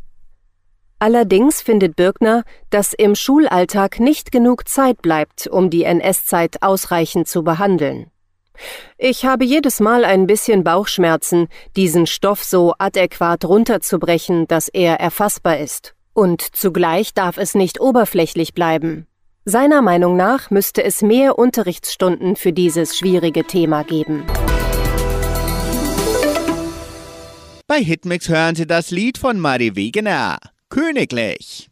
Allerdings 1.00 1.62
findet 1.62 1.98
Birkner, 1.98 2.44
dass 2.70 2.94
im 2.94 3.16
Schulalltag 3.16 4.00
nicht 4.00 4.32
genug 4.32 4.70
Zeit 4.70 5.02
bleibt, 5.02 5.48
um 5.48 5.70
die 5.70 5.84
NS-Zeit 5.84 6.62
ausreichend 6.64 7.28
zu 7.28 7.44
behandeln. 7.44 8.10
Ich 8.98 9.26
habe 9.26 9.44
jedes 9.44 9.80
Mal 9.80 10.06
ein 10.06 10.28
bisschen 10.28 10.64
Bauchschmerzen, 10.64 11.48
diesen 11.76 12.08
Stoff 12.08 12.44
so 12.44 12.74
adäquat 12.78 13.44
runterzubrechen, 13.46 14.48
dass 14.48 14.70
er 14.70 15.00
erfassbar 15.00 15.58
ist. 15.58 15.96
Und 16.14 16.42
zugleich 16.42 17.14
darf 17.14 17.38
es 17.38 17.56
nicht 17.56 17.82
oberflächlich 17.82 18.54
bleiben. 18.54 19.08
Seiner 19.46 19.82
Meinung 19.82 20.16
nach 20.16 20.52
müsste 20.52 20.84
es 20.84 21.02
mehr 21.02 21.38
Unterrichtsstunden 21.38 22.36
für 22.36 22.54
dieses 22.54 22.96
schwierige 22.98 23.44
Thema 23.44 23.84
geben. 23.84 24.24
Bei 27.68 27.80
Hitmix 27.80 28.30
hören 28.30 28.56
Sie 28.56 28.68
das 28.68 28.92
Lied 28.92 29.18
von 29.18 29.40
Marie 29.40 29.76
Wegener. 29.76 30.38
Königlich. 30.70 31.70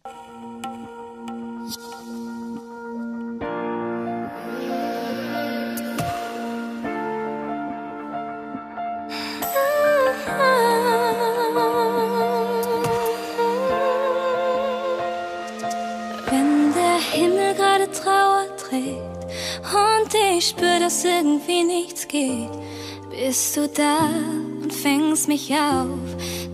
Himmel 17.11 17.53
gerade 17.55 17.91
Trauer 17.91 18.45
trägt 18.55 19.25
und 19.63 20.13
ich 20.37 20.47
spür, 20.47 20.79
dass 20.79 21.03
irgendwie 21.03 21.65
nichts 21.65 22.07
geht, 22.07 22.49
bist 23.09 23.57
du 23.57 23.67
da 23.67 24.09
und 24.61 24.73
fängst 24.73 25.27
mich 25.27 25.51
auf. 25.51 25.99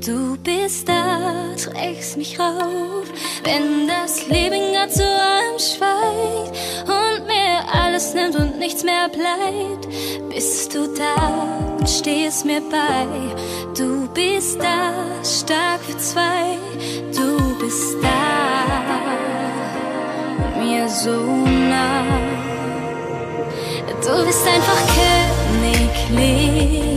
Du 0.04 0.36
bist 0.38 0.90
da, 0.90 1.54
trägst 1.56 2.18
mich 2.18 2.40
rauf. 2.40 3.06
Wenn 3.44 3.88
das 3.88 4.28
Leben 4.30 4.74
grad 4.74 4.92
zu 4.92 5.04
einem 5.04 5.60
schweigt 5.60 6.58
und 6.88 7.28
mir 7.28 7.64
alles 7.72 8.16
nimmt 8.16 8.36
und 8.36 8.58
nichts 8.58 8.84
mehr 8.84 9.10
bleibt, 9.10 9.88
bist 10.30 10.74
du 10.74 10.88
da 10.88 11.76
und 11.78 11.88
stehst 11.88 12.46
mir 12.46 12.62
bei. 12.62 13.06
Du 13.78 14.08
bist 14.12 14.60
da, 14.60 14.94
stark 15.24 15.82
für 15.82 15.98
zwei. 16.00 16.58
Du 17.16 17.60
bist 17.60 17.96
da, 18.02 19.17
mir 20.68 20.90
so 20.90 21.18
nah. 21.72 22.04
Du 24.04 24.26
bist 24.26 24.46
einfach 24.48 24.82
königlich, 26.10 26.97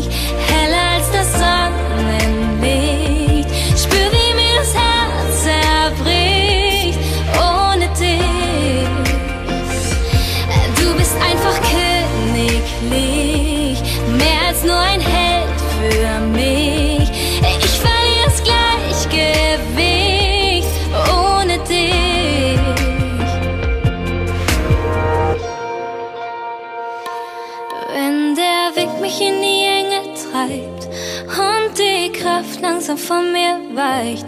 langsam 32.90 32.98
von 32.98 33.32
mir 33.32 33.58
weicht, 33.74 34.26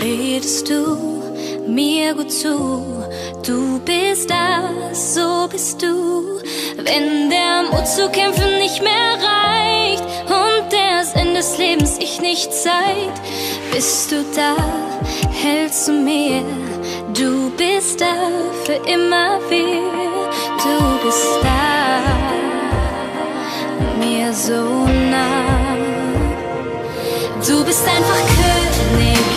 redest 0.00 0.68
du 0.68 1.22
mir 1.66 2.14
gut 2.14 2.30
zu. 2.30 3.02
Du 3.44 3.80
bist 3.80 4.30
das, 4.30 5.14
so 5.14 5.48
bist 5.48 5.82
du. 5.82 6.40
Wenn 6.76 7.30
der 7.30 7.64
Mut 7.70 7.86
zu 7.86 8.08
kämpfen 8.10 8.58
nicht 8.58 8.82
mehr 8.82 9.18
reicht 9.20 10.04
und 10.26 10.72
der 10.72 11.04
Sinn 11.04 11.34
des 11.34 11.58
Lebens 11.58 11.98
ich 11.98 12.20
nicht 12.20 12.52
zeigt, 12.52 13.20
bist 13.72 14.12
du 14.12 14.24
da, 14.36 14.56
hältst 15.32 15.88
du 15.88 15.92
mir. 15.92 16.42
Du 17.14 17.50
bist 17.56 18.00
da 18.00 18.14
für 18.64 18.80
immer 18.90 19.40
wir. 19.48 19.82
Du 20.62 21.04
bist 21.04 21.38
da 21.42 22.00
mir 23.98 24.32
so 24.32 24.86
nah. 25.10 25.53
Du 27.46 27.62
bist 27.62 27.86
einfach 27.86 28.20
königlich, 28.38 29.33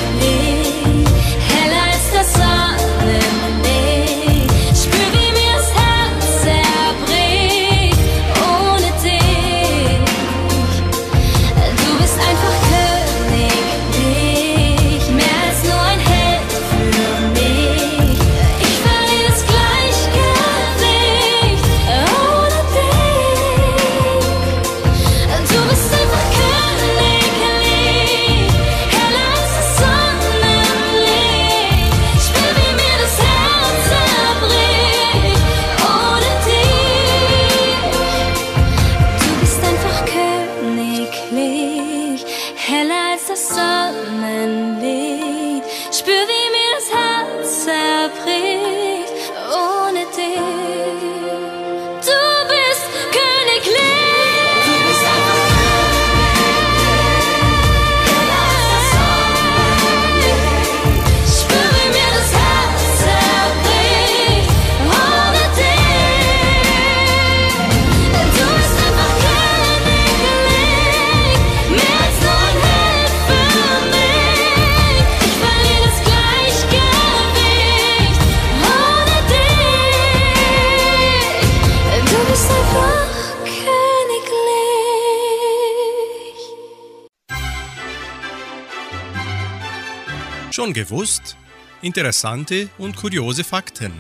gewusst? 90.78 91.36
Interessante 91.82 92.70
und 92.78 92.96
kuriose 92.96 93.44
Fakten. 93.44 93.92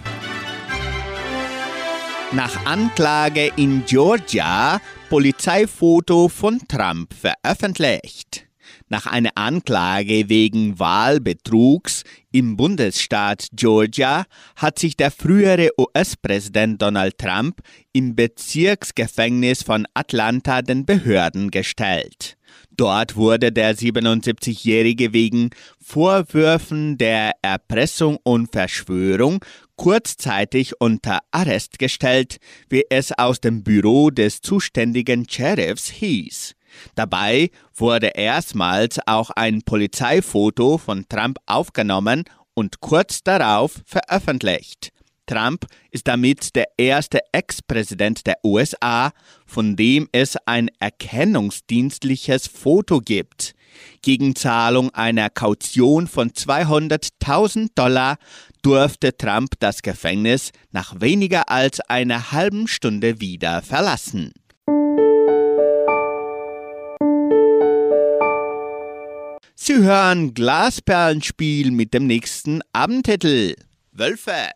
Nach 2.33 2.65
Anklage 2.65 3.51
in 3.55 3.83
Georgia 3.85 4.79
Polizeifoto 5.09 6.29
von 6.29 6.59
Trump 6.67 7.15
veröffentlicht. 7.15 8.47
Nach 8.89 9.07
einer 9.07 9.31
Anklage 9.33 10.29
wegen 10.29 10.77
Wahlbetrugs 10.77 12.03
im 12.31 12.55
Bundesstaat 12.57 13.47
Georgia 13.53 14.25
hat 14.55 14.77
sich 14.77 14.95
der 14.95 15.09
frühere 15.09 15.71
US-Präsident 15.79 16.79
Donald 16.79 17.17
Trump 17.17 17.61
im 17.91 18.15
Bezirksgefängnis 18.15 19.63
von 19.63 19.87
Atlanta 19.95 20.61
den 20.61 20.85
Behörden 20.85 21.49
gestellt. 21.49 22.36
Dort 22.77 23.15
wurde 23.15 23.51
der 23.51 23.75
77-Jährige 23.75 25.11
wegen 25.11 25.49
Vorwürfen 25.83 26.99
der 26.99 27.31
Erpressung 27.41 28.19
und 28.23 28.51
Verschwörung 28.51 29.43
kurzzeitig 29.77 30.79
unter 30.79 31.19
Arrest 31.31 31.79
gestellt, 31.79 32.37
wie 32.69 32.83
es 32.89 33.11
aus 33.11 33.41
dem 33.41 33.63
Büro 33.63 34.11
des 34.11 34.41
zuständigen 34.41 35.27
Sheriffs 35.27 35.89
hieß. 35.89 36.53
Dabei 36.93 37.49
wurde 37.73 38.11
erstmals 38.15 38.99
auch 39.07 39.31
ein 39.31 39.63
Polizeifoto 39.63 40.77
von 40.77 41.05
Trump 41.09 41.39
aufgenommen 41.47 42.25
und 42.53 42.79
kurz 42.79 43.23
darauf 43.23 43.81
veröffentlicht. 43.85 44.91
Trump 45.27 45.67
ist 45.91 46.07
damit 46.07 46.55
der 46.55 46.69
erste 46.77 47.19
Ex-Präsident 47.31 48.25
der 48.25 48.37
USA, 48.43 49.11
von 49.45 49.75
dem 49.75 50.09
es 50.11 50.37
ein 50.47 50.69
erkennungsdienstliches 50.79 52.47
Foto 52.47 52.99
gibt. 52.99 53.53
Gegen 54.01 54.35
Zahlung 54.35 54.93
einer 54.95 55.29
Kaution 55.29 56.07
von 56.07 56.31
200.000 56.31 57.69
Dollar 57.75 58.17
durfte 58.63 59.15
Trump 59.15 59.51
das 59.59 59.81
Gefängnis 59.81 60.51
nach 60.71 60.99
weniger 60.99 61.51
als 61.51 61.79
einer 61.81 62.31
halben 62.31 62.67
Stunde 62.67 63.21
wieder 63.21 63.61
verlassen. 63.61 64.33
Sie 69.55 69.75
hören 69.79 70.33
Glasperlenspiel 70.33 71.71
mit 71.71 71.93
dem 71.93 72.07
nächsten 72.07 72.61
Abendtitel. 72.71 73.55
Wölfe. 73.91 74.51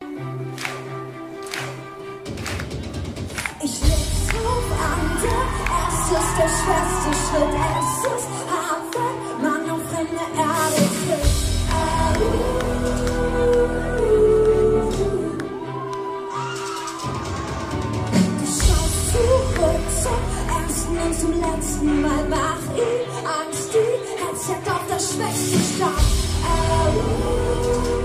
Der 6.41 6.49
schwerste 6.49 7.11
Schritt, 7.23 7.53
es 7.79 7.93
ist 8.13 8.33
hart, 8.49 8.89
wenn 8.95 9.17
man 9.43 9.61
auf 9.69 9.83
fremde 9.89 10.25
Erde 10.49 10.83
tritt. 11.01 11.29
Du 18.39 18.45
schaust 18.57 18.99
zurück 19.11 19.85
zum 20.03 20.21
ersten 20.57 20.95
und 20.97 21.13
zum 21.19 21.33
letzten 21.39 22.01
Mal, 22.01 22.23
mach 22.29 22.63
ihm 22.75 23.09
Angst, 23.39 23.69
die 23.73 23.91
Headset 24.21 24.63
auf 24.71 24.83
das 24.89 25.03
schwächste 25.13 25.59
Start. 25.75 26.09
Und 26.95 28.00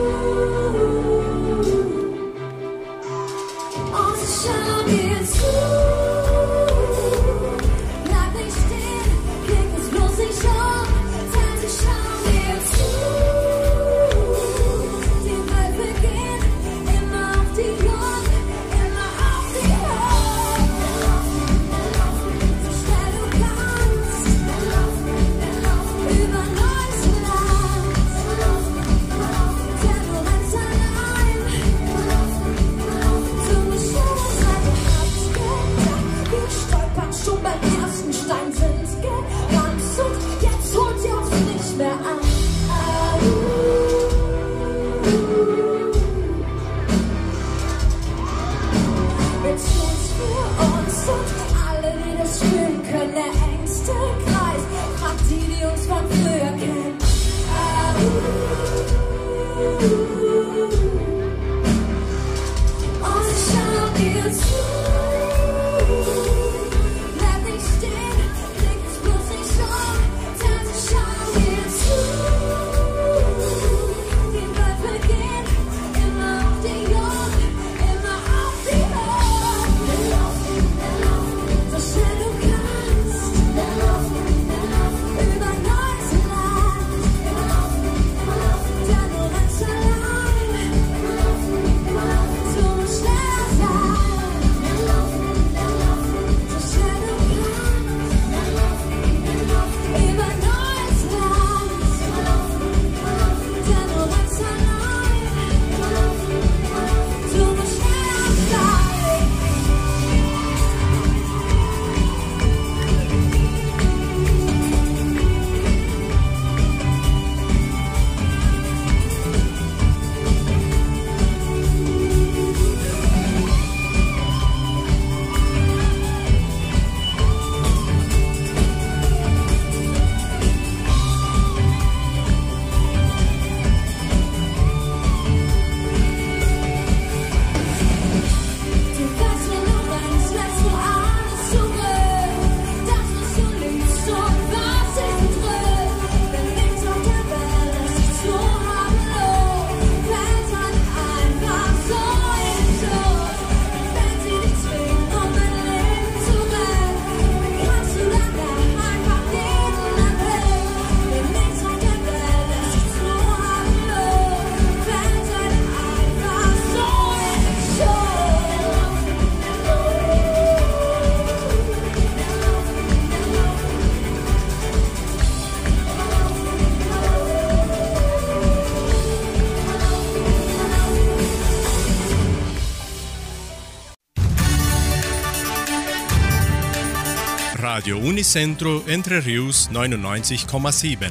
Unicentro 188.36 188.82
Entre 188.86 189.24
Rius 189.24 189.70
99,7. 189.72 191.10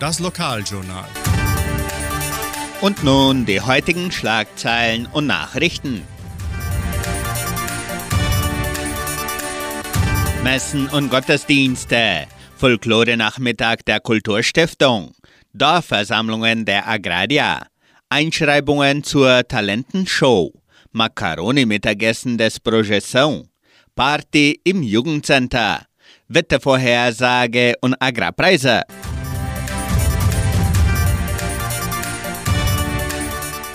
Das 0.00 0.18
Lokaljournal. 0.18 1.08
Und 2.80 3.04
nun 3.04 3.46
die 3.46 3.60
heutigen 3.60 4.10
Schlagzeilen 4.10 5.06
und 5.06 5.28
Nachrichten. 5.28 6.02
Messen 10.42 10.88
und 10.88 11.08
Gottesdienste, 11.08 12.26
Folklore-Nachmittag 12.56 13.84
der 13.84 14.00
Kulturstiftung, 14.00 15.12
Dorfversammlungen 15.52 16.64
der 16.64 16.88
Agraria, 16.88 17.64
Einschreibungen 18.08 19.04
zur 19.04 19.46
Talentenshow, 19.46 20.52
Macaroni-Mittagessen 20.90 22.36
des 22.36 22.58
Projeção, 22.60 23.44
Party 23.94 24.60
im 24.64 24.82
Jugendcenter, 24.82 25.86
Wettervorhersage 26.28 27.74
und 27.80 27.94
Agrarpreise. 28.00 28.82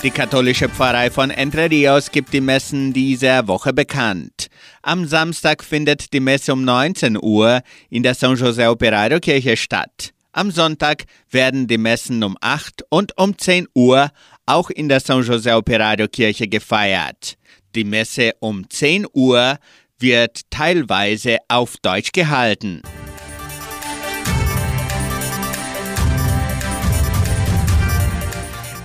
Die 0.02 0.10
katholische 0.10 0.68
Pfarrei 0.68 1.10
von 1.10 1.30
Entre 1.30 1.70
Rios 1.70 2.10
gibt 2.10 2.32
die 2.32 2.40
Messen 2.40 2.92
dieser 2.92 3.46
Woche 3.46 3.72
bekannt. 3.72 4.48
Am 4.82 5.06
Samstag 5.06 5.62
findet 5.62 6.12
die 6.12 6.18
Messe 6.18 6.52
um 6.52 6.64
19 6.64 7.16
Uhr 7.22 7.60
in 7.88 8.02
der 8.02 8.14
San 8.14 8.34
José 8.34 8.68
Operario 8.68 9.20
Kirche 9.20 9.56
statt. 9.56 10.10
Am 10.32 10.50
Sonntag 10.50 11.04
werden 11.30 11.68
die 11.68 11.78
Messen 11.78 12.24
um 12.24 12.36
8 12.40 12.82
und 12.88 13.16
um 13.16 13.38
10 13.38 13.68
Uhr 13.74 14.10
auch 14.44 14.70
in 14.70 14.88
der 14.88 14.98
San 14.98 15.22
José 15.22 15.56
Operario 15.56 16.08
Kirche 16.08 16.48
gefeiert. 16.48 17.36
Die 17.74 17.84
Messe 17.84 18.32
um 18.40 18.68
10 18.68 19.06
Uhr 19.12 19.56
wird 20.02 20.42
teilweise 20.50 21.38
auf 21.48 21.76
Deutsch 21.80 22.12
gehalten. 22.12 22.82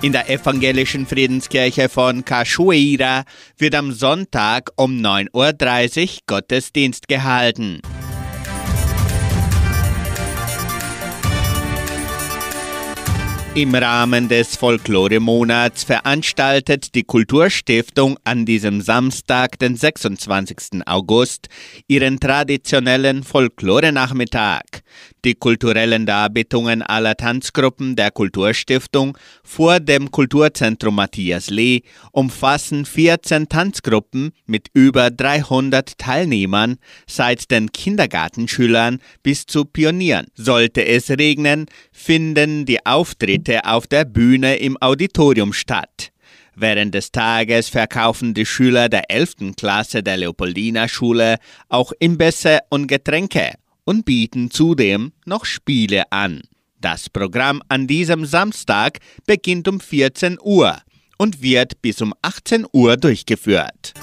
In 0.00 0.12
der 0.12 0.30
evangelischen 0.30 1.06
Friedenskirche 1.08 1.88
von 1.88 2.24
Cachoeira 2.24 3.24
wird 3.56 3.74
am 3.74 3.90
Sonntag 3.90 4.70
um 4.76 4.92
9.30 4.92 6.02
Uhr 6.04 6.18
Gottesdienst 6.26 7.08
gehalten. 7.08 7.82
Im 13.54 13.74
Rahmen 13.74 14.28
des 14.28 14.56
Folklore-Monats 14.56 15.82
veranstaltet 15.82 16.94
die 16.94 17.02
Kulturstiftung 17.02 18.16
an 18.22 18.44
diesem 18.44 18.80
Samstag, 18.80 19.58
den 19.58 19.74
26. 19.74 20.86
August, 20.86 21.48
ihren 21.88 22.20
traditionellen 22.20 23.24
Folklore-Nachmittag. 23.24 24.82
Die 25.28 25.34
kulturellen 25.34 26.06
Darbietungen 26.06 26.80
aller 26.80 27.14
Tanzgruppen 27.14 27.96
der 27.96 28.10
Kulturstiftung 28.10 29.18
vor 29.44 29.78
dem 29.78 30.10
Kulturzentrum 30.10 30.94
Matthias 30.94 31.50
Lee 31.50 31.82
umfassen 32.12 32.86
14 32.86 33.46
Tanzgruppen 33.46 34.30
mit 34.46 34.68
über 34.72 35.10
300 35.10 35.98
Teilnehmern, 35.98 36.76
seit 37.06 37.50
den 37.50 37.70
Kindergartenschülern 37.70 39.00
bis 39.22 39.44
zu 39.44 39.66
Pionieren. 39.66 40.28
Sollte 40.34 40.86
es 40.86 41.10
regnen, 41.10 41.66
finden 41.92 42.64
die 42.64 42.86
Auftritte 42.86 43.66
auf 43.66 43.86
der 43.86 44.06
Bühne 44.06 44.56
im 44.56 44.80
Auditorium 44.80 45.52
statt. 45.52 46.10
Während 46.54 46.94
des 46.94 47.12
Tages 47.12 47.68
verkaufen 47.68 48.32
die 48.32 48.46
Schüler 48.46 48.88
der 48.88 49.10
11. 49.10 49.54
Klasse 49.58 50.02
der 50.02 50.16
Leopoldina 50.16 50.88
Schule 50.88 51.36
auch 51.68 51.92
Imbisse 51.98 52.60
und 52.70 52.86
Getränke 52.86 53.52
und 53.88 54.04
bieten 54.04 54.50
zudem 54.50 55.12
noch 55.24 55.46
Spiele 55.46 56.12
an. 56.12 56.42
Das 56.78 57.08
Programm 57.08 57.62
an 57.68 57.86
diesem 57.86 58.26
Samstag 58.26 58.98
beginnt 59.24 59.66
um 59.66 59.80
14 59.80 60.36
Uhr 60.42 60.76
und 61.16 61.40
wird 61.40 61.80
bis 61.80 62.02
um 62.02 62.12
18 62.20 62.66
Uhr 62.70 62.98
durchgeführt. 62.98 63.94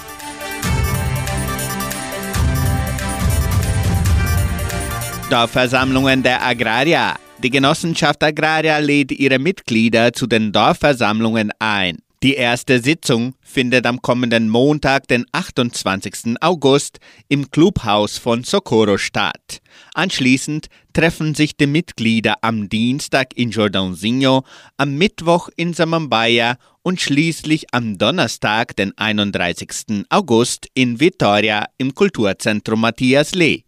Dorfversammlungen 5.30 6.24
der 6.24 6.42
Agraria. 6.42 7.18
Die 7.44 7.52
Genossenschaft 7.52 8.24
Agraria 8.24 8.80
lädt 8.80 9.12
ihre 9.12 9.38
Mitglieder 9.38 10.14
zu 10.14 10.26
den 10.26 10.52
Dorfversammlungen 10.52 11.52
ein. 11.60 12.00
Die 12.26 12.34
erste 12.34 12.82
Sitzung 12.82 13.36
findet 13.40 13.86
am 13.86 14.02
kommenden 14.02 14.50
Montag, 14.50 15.08
den 15.08 15.28
28. 15.32 16.42
August, 16.42 16.98
im 17.28 17.52
Clubhaus 17.52 18.18
von 18.18 18.44
Socorro 18.44 18.98
statt. 18.98 19.60
Anschließend 19.94 20.66
treffen 20.92 21.36
sich 21.36 21.56
die 21.56 21.68
Mitglieder 21.68 22.38
am 22.42 22.68
Dienstag 22.68 23.38
in 23.38 23.52
Jordãozinho, 23.52 24.44
am 24.76 24.96
Mittwoch 24.96 25.50
in 25.56 25.76
Samambaia 25.76 26.58
und 26.82 27.00
schließlich 27.00 27.68
am 27.72 28.00
Donnerstag, 28.00 28.76
den 28.76 28.98
31. 28.98 30.06
August, 30.10 30.68
in 30.74 31.00
Vitoria 31.00 31.68
im 31.78 31.94
Kulturzentrum 31.94 32.82
Matthias 32.82 33.36
Lee. 33.36 33.66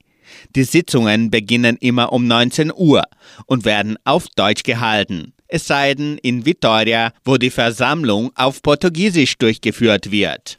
Die 0.56 0.64
Sitzungen 0.64 1.30
beginnen 1.30 1.78
immer 1.80 2.12
um 2.12 2.26
19 2.26 2.74
Uhr 2.76 3.04
und 3.46 3.66
werden 3.66 3.98
auf 4.04 4.26
Deutsch 4.36 4.64
gehalten 4.64 5.34
es 5.48 5.68
sei 5.68 5.94
denn 5.94 6.18
in 6.20 6.46
Vitoria, 6.46 7.12
wo 7.24 7.38
die 7.38 7.50
Versammlung 7.50 8.32
auf 8.36 8.62
Portugiesisch 8.62 9.38
durchgeführt 9.38 10.12
wird. 10.12 10.58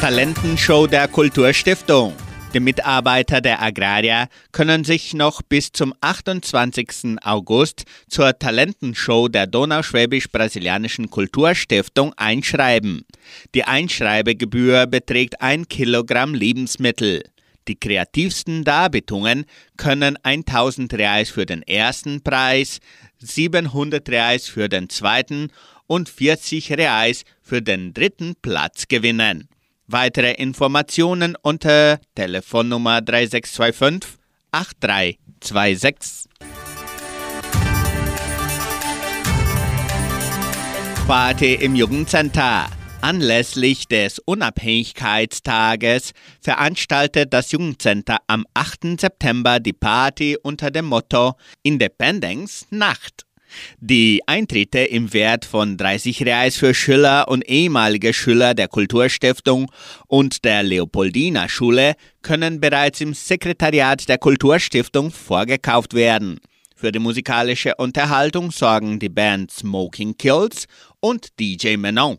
Talentenshow 0.00 0.86
der 0.86 1.08
Kulturstiftung. 1.08 2.12
Die 2.54 2.60
Mitarbeiter 2.60 3.40
der 3.40 3.60
Agraria 3.60 4.28
können 4.52 4.84
sich 4.84 5.12
noch 5.14 5.42
bis 5.42 5.72
zum 5.72 5.92
28. 6.00 7.16
August 7.22 7.84
zur 8.08 8.38
Talentenshow 8.38 9.28
der 9.28 9.46
Donauschwäbisch-Brasilianischen 9.46 11.10
Kulturstiftung 11.10 12.14
einschreiben. 12.16 13.04
Die 13.54 13.64
Einschreibegebühr 13.64 14.86
beträgt 14.86 15.42
ein 15.42 15.68
Kilogramm 15.68 16.34
Lebensmittel. 16.34 17.24
Die 17.68 17.78
kreativsten 17.78 18.64
Darbietungen 18.64 19.44
können 19.76 20.16
1000 20.22 20.94
Reais 20.94 21.30
für 21.30 21.46
den 21.46 21.62
ersten 21.62 22.22
Preis, 22.22 22.78
700 23.18 24.08
Reais 24.08 24.48
für 24.48 24.68
den 24.68 24.88
zweiten 24.88 25.50
und 25.86 26.08
40 26.08 26.72
Reais 26.72 27.24
für 27.42 27.62
den 27.62 27.92
dritten 27.92 28.34
Platz 28.40 28.88
gewinnen. 28.88 29.48
Weitere 29.88 30.32
Informationen 30.32 31.36
unter 31.40 32.00
Telefonnummer 32.14 33.00
3625 33.02 34.18
8326. 34.52 36.30
Party 41.06 41.54
im 41.54 41.76
Jugendcenter. 41.76 42.66
Anlässlich 43.02 43.86
des 43.86 44.18
Unabhängigkeitstages 44.20 46.12
veranstaltet 46.40 47.32
das 47.32 47.52
Jugendcenter 47.52 48.18
am 48.26 48.46
8. 48.54 49.00
September 49.00 49.60
die 49.60 49.72
Party 49.72 50.36
unter 50.42 50.70
dem 50.70 50.86
Motto 50.86 51.34
Independence 51.62 52.66
Nacht. 52.70 53.26
Die 53.78 54.22
Eintritte 54.26 54.80
im 54.80 55.12
Wert 55.12 55.44
von 55.44 55.76
30 55.76 56.24
Reais 56.26 56.56
für 56.56 56.74
Schüler 56.74 57.28
und 57.28 57.48
ehemalige 57.48 58.12
Schüler 58.12 58.54
der 58.54 58.68
Kulturstiftung 58.68 59.70
und 60.08 60.44
der 60.44 60.62
Leopoldina 60.62 61.48
Schule 61.48 61.94
können 62.22 62.60
bereits 62.60 63.00
im 63.00 63.14
Sekretariat 63.14 64.08
der 64.08 64.18
Kulturstiftung 64.18 65.10
vorgekauft 65.10 65.94
werden. 65.94 66.40
Für 66.74 66.92
die 66.92 66.98
musikalische 66.98 67.74
Unterhaltung 67.76 68.50
sorgen 68.50 68.98
die 68.98 69.08
Band 69.08 69.50
Smoking 69.50 70.18
Kills 70.18 70.66
und 71.00 71.28
DJ 71.38 71.76
Menon. 71.76 72.18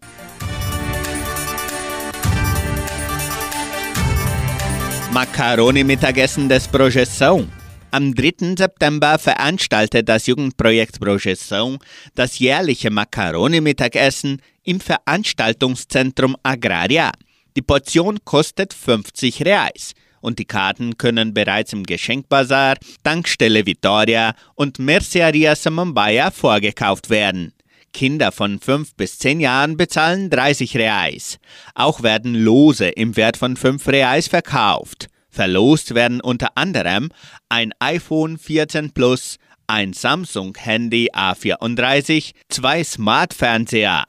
Macaroni-Mittagessen 5.17 6.47
des 6.47 6.67
Projeção. 6.67 7.47
Am 7.89 8.13
3. 8.13 8.55
September 8.55 9.17
veranstaltet 9.17 10.07
das 10.07 10.27
Jugendprojekt 10.27 10.99
Projeção 10.99 11.79
das 12.13 12.37
jährliche 12.37 12.91
Macaroni-Mittagessen 12.91 14.39
im 14.63 14.79
Veranstaltungszentrum 14.79 16.37
Agraria. 16.43 17.11
Die 17.55 17.63
Portion 17.63 18.19
kostet 18.25 18.75
50 18.75 19.43
Reais 19.43 19.95
und 20.21 20.37
die 20.37 20.45
Karten 20.45 20.99
können 20.99 21.33
bereits 21.33 21.73
im 21.73 21.83
Geschenkbazar, 21.83 22.75
Tankstelle 23.01 23.65
Vitoria 23.65 24.35
und 24.53 24.77
Merceria 24.77 25.55
Samambaia 25.55 26.29
vorgekauft 26.29 27.09
werden. 27.09 27.53
Kinder 27.97 28.31
von 28.31 28.59
5 28.59 28.93
bis 28.93 29.17
10 29.17 29.39
Jahren 29.39 29.75
bezahlen 29.75 30.29
30 30.29 30.77
Reais. 30.77 31.39
Auch 31.73 32.03
werden 32.03 32.35
Lose 32.35 32.89
im 32.89 33.15
Wert 33.15 33.37
von 33.37 33.57
5 33.57 33.87
Reais 33.87 34.27
verkauft. 34.27 35.07
Verlost 35.31 35.95
werden 35.95 36.21
unter 36.21 36.49
anderem 36.53 37.09
ein 37.49 37.73
iPhone 37.79 38.37
14 38.37 38.91
Plus, 38.91 39.37
ein 39.65 39.93
Samsung 39.93 40.55
Handy 40.59 41.09
A34, 41.11 42.33
zwei 42.49 42.83
Smart-Fernseher. 42.83 44.03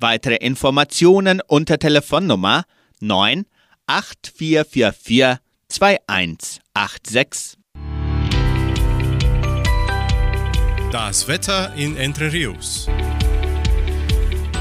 Weitere 0.00 0.36
Informationen 0.36 1.42
unter 1.46 1.78
Telefonnummer 1.78 2.64
9 3.00 3.44
8444 3.86 5.36
2186. 5.68 7.58
Das 10.90 11.28
Wetter 11.28 11.74
in 11.74 11.98
Entre 11.98 12.32
Rios. 12.32 12.88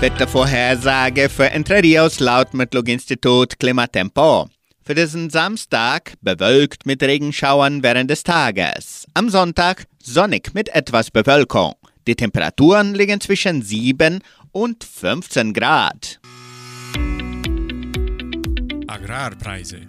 Wettervorhersage 0.06 1.30
für 1.30 1.50
Entre 1.50 1.82
Rios 1.82 2.20
laut 2.20 2.54
Metlog-Institut 2.54 3.60
Klimatempo. 3.60 4.48
Für 4.84 4.94
diesen 4.94 5.32
Samstag 5.32 6.14
bewölkt 6.22 6.86
mit 6.86 7.02
Regenschauern 7.02 7.82
während 7.82 8.12
des 8.12 8.24
Tages. 8.24 9.08
Am 9.16 9.32
Sonntag 9.32 9.88
sonnig 10.00 10.54
mit 10.54 10.70
etwas 10.70 11.10
Bewölkung. 11.10 11.74
Die 12.06 12.14
Temperaturen 12.14 12.94
liegen 12.94 13.20
zwischen 13.20 13.64
7 13.64 14.20
und 14.52 14.84
15 14.84 15.54
Grad. 15.56 16.20
Agrarpreise. 18.86 19.82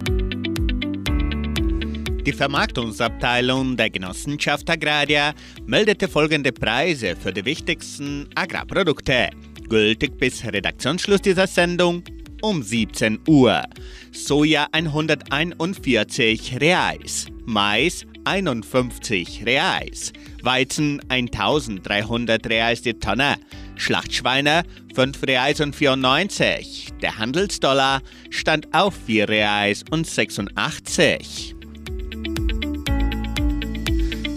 Die 2.25 2.33
Vermarktungsabteilung 2.33 3.77
der 3.77 3.91
Genossenschaft 3.91 4.67
Agraria 4.67 5.35
meldete 5.67 6.07
folgende 6.07 6.51
Preise 6.51 7.15
für 7.15 7.31
die 7.31 7.45
wichtigsten 7.45 8.27
Agrarprodukte. 8.33 9.29
Gültig 9.69 10.17
bis 10.17 10.45
Redaktionsschluss 10.45 11.21
dieser 11.21 11.47
Sendung 11.47 12.03
um 12.41 12.63
17 12.63 13.19
Uhr. 13.27 13.63
Soja 14.11 14.67
141 14.71 16.59
Reais, 16.61 17.27
Mais 17.45 18.05
51 18.23 19.45
Reais, 19.45 20.13
Weizen 20.41 21.01
1300 21.09 22.47
Reais 22.47 22.81
die 22.81 22.93
Tonne, 22.93 23.35
Schlachtschweine 23.75 24.63
5 24.95 25.23
Reais 25.23 25.59
und 25.61 25.75
94. 25.75 26.93
Der 27.01 27.17
Handelsdollar 27.17 28.01
stand 28.29 28.73
auf 28.73 28.95
4 29.05 29.29
Reais 29.29 29.83
und 29.91 30.07
86. 30.07 31.55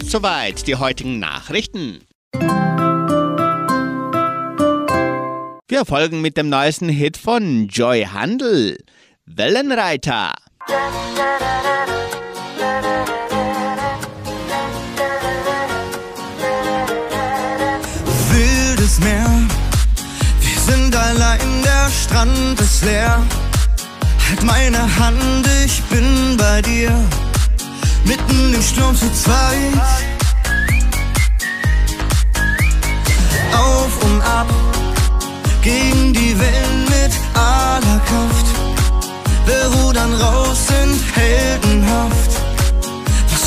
Soweit 0.03 0.67
die 0.67 0.75
heutigen 0.75 1.19
Nachrichten. 1.19 1.99
Wir 5.71 5.85
folgen 5.85 6.19
mit 6.19 6.35
dem 6.35 6.49
neuesten 6.49 6.89
Hit 6.89 7.15
von 7.15 7.69
Joy 7.69 8.03
Handel, 8.03 8.77
Wellenreiter. 9.25 10.33
wildes 18.31 18.99
Meer. 18.99 19.31
Wir 20.41 20.59
sind 20.59 20.93
allein, 20.93 21.63
der 21.63 21.89
Strand 21.89 22.59
ist 22.59 22.83
leer. 22.83 23.25
Halt 24.27 24.43
meine 24.43 24.99
Hand, 24.99 25.47
ich 25.65 25.81
bin 25.83 26.35
bei 26.35 26.61
dir. 26.61 26.91
Mitten 28.03 28.53
im 28.53 28.61
Sturm 28.61 28.93
zu 28.93 29.09
zweit. 29.13 30.10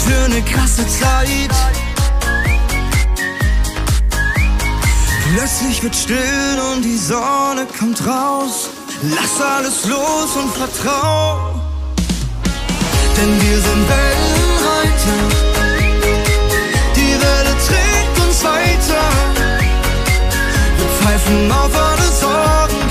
Für 0.06 0.24
eine 0.24 0.42
krasse 0.42 0.86
Zeit. 0.86 1.54
Plötzlich 5.34 5.82
wird 5.82 5.96
still 5.96 6.60
und 6.72 6.82
die 6.82 6.96
Sonne 6.96 7.66
kommt 7.78 8.06
raus. 8.06 8.68
Lass 9.02 9.40
alles 9.40 9.86
los 9.86 10.36
und 10.36 10.50
vertrau. 10.54 11.60
Denn 13.16 13.40
wir 13.40 13.56
sind 13.66 13.88
Wellenreiter. 13.88 15.20
Die 16.96 17.14
Welle 17.22 17.54
trägt 17.66 18.16
uns 18.26 18.44
weiter. 18.44 19.04
Wir 20.78 20.88
pfeifen 20.98 21.52
auf 21.52 21.74
alle 21.74 22.08
Sorgen, 22.22 22.83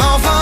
pfeifen 0.00 0.14
auf 0.14 0.39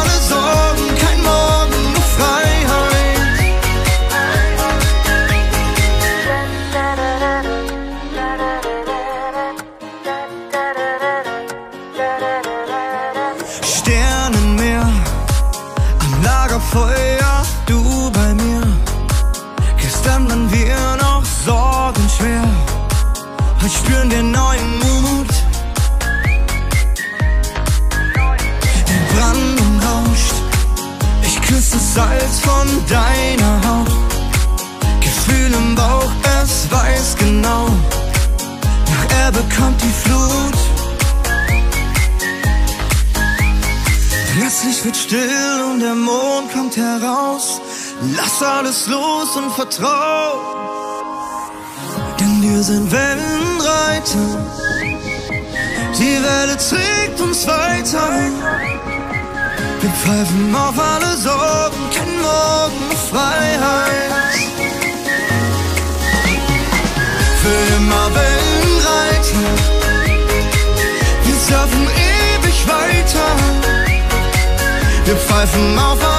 weiß 36.71 37.17
genau, 37.19 37.67
nach 38.87 39.17
Erbe 39.21 39.43
kommt 39.57 39.81
die 39.83 40.09
Flut. 40.09 40.59
Plötzlich 44.35 44.85
wird 44.85 44.97
still 44.97 45.63
und 45.71 45.81
der 45.81 45.95
Mond 45.95 46.53
kommt 46.53 46.77
heraus. 46.77 47.61
Lass 48.17 48.43
alles 48.43 48.87
los 48.87 49.37
und 49.37 49.53
vertrau. 49.53 50.59
Denn 52.21 52.43
wir 52.43 52.63
sind 52.63 52.91
Wellenreiter. 52.91 54.29
Die 55.99 56.23
Welle 56.23 56.57
trägt 56.57 57.21
uns 57.21 57.47
weiter. 57.47 58.09
Wir 59.81 59.91
pfeifen 59.91 60.55
auf 60.55 60.79
alle 60.79 61.17
Sorgen, 61.17 61.91
kein 61.95 62.21
Morgen, 62.21 62.89
nur 62.89 62.99
Wir 75.39 75.47
pfeifen 75.47 75.79
auf 75.79 76.18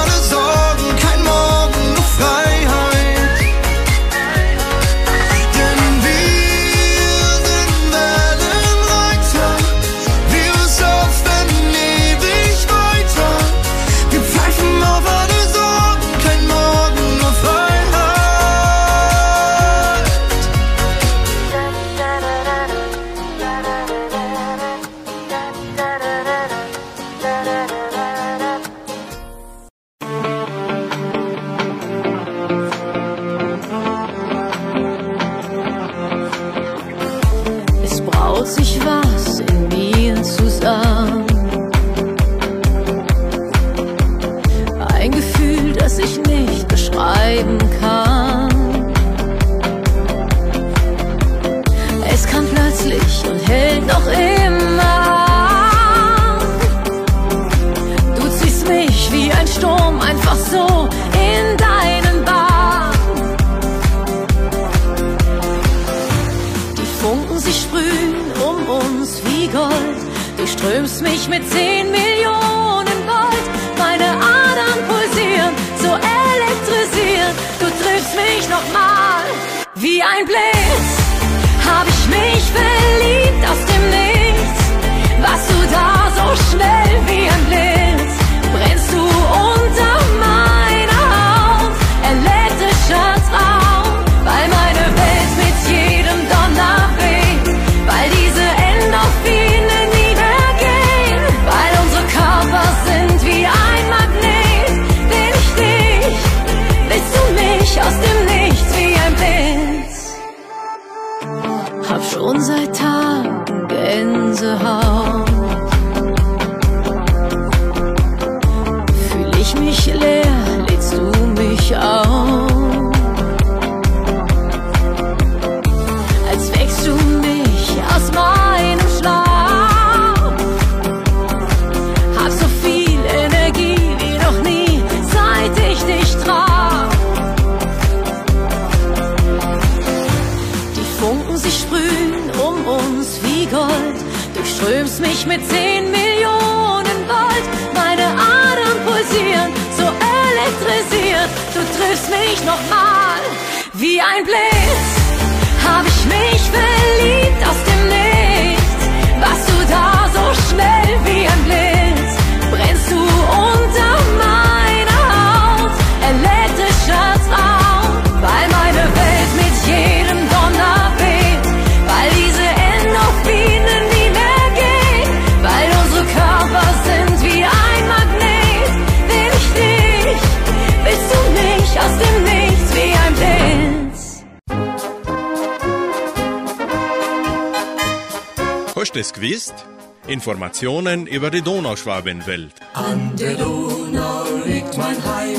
Informationen 190.20 191.06
über 191.06 191.30
die 191.30 191.40
Donauschwabenwelt. 191.40 192.52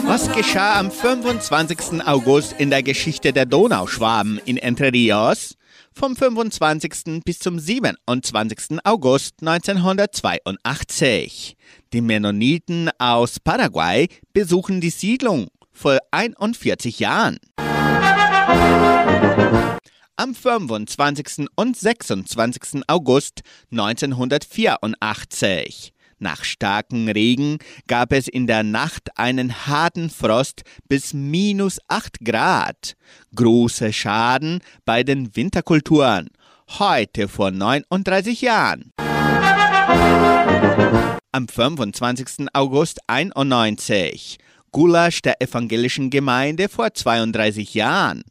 Was 0.05 0.33
geschah 0.33 0.79
am 0.79 0.89
25. 0.89 2.07
August 2.07 2.55
in 2.57 2.71
der 2.71 2.81
Geschichte 2.81 3.31
der 3.31 3.45
Donauschwaben 3.45 4.41
in 4.43 4.57
Entre 4.57 4.91
Rios? 4.91 5.53
Vom 5.93 6.15
25. 6.15 7.21
bis 7.23 7.37
zum 7.37 7.59
27. 7.59 8.79
August 8.83 9.35
1982. 9.41 11.55
Die 11.93 12.01
Mennoniten 12.01 12.89
aus 12.97 13.39
Paraguay 13.39 14.07
besuchen 14.33 14.81
die 14.81 14.89
Siedlung 14.89 15.49
vor 15.71 15.99
41 16.09 16.97
Jahren. 16.97 17.37
Am 20.17 20.35
25. 20.35 21.47
und 21.55 21.77
26. 21.77 22.81
August 22.87 23.41
1984. 23.71 25.93
Nach 26.19 26.43
starkem 26.43 27.07
Regen 27.07 27.57
gab 27.87 28.13
es 28.13 28.27
in 28.27 28.45
der 28.45 28.61
Nacht 28.61 29.17
einen 29.17 29.65
harten 29.65 30.11
Frost 30.11 30.61
bis 30.87 31.13
minus 31.13 31.79
8 31.87 32.19
Grad. 32.23 32.93
Große 33.35 33.91
Schaden 33.93 34.59
bei 34.85 35.01
den 35.03 35.35
Winterkulturen. 35.35 36.29
Heute 36.77 37.27
vor 37.27 37.49
39 37.49 38.41
Jahren. 38.41 38.93
Am 41.31 41.47
25. 41.47 42.47
August 42.53 42.99
91. 43.07 44.37
Gulasch 44.71 45.23
der 45.23 45.41
evangelischen 45.41 46.11
Gemeinde 46.11 46.69
vor 46.69 46.93
32 46.93 47.73
Jahren. 47.73 48.23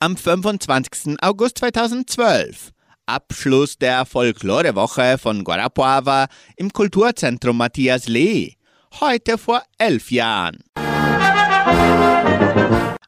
Am 0.00 0.16
25. 0.16 1.16
August 1.20 1.58
2012. 1.58 2.70
Abschluss 3.04 3.76
der 3.76 4.06
Folklorewoche 4.06 5.18
von 5.18 5.44
Guarapuava 5.44 6.28
im 6.56 6.72
Kulturzentrum 6.72 7.58
Matthias 7.58 8.08
Lee. 8.08 8.54
Heute 9.00 9.38
vor 9.38 9.62
elf 9.76 10.10
Jahren. 10.12 10.58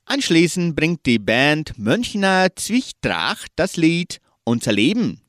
Anschließend 0.05 0.75
bringt 0.75 1.07
die 1.07 1.19
Band 1.19 1.79
Münchner 1.79 2.49
Zwichtracht 2.57 3.53
das 3.55 3.77
Lied 3.77 4.21
Unser 4.45 4.73
Leben. 4.73 5.21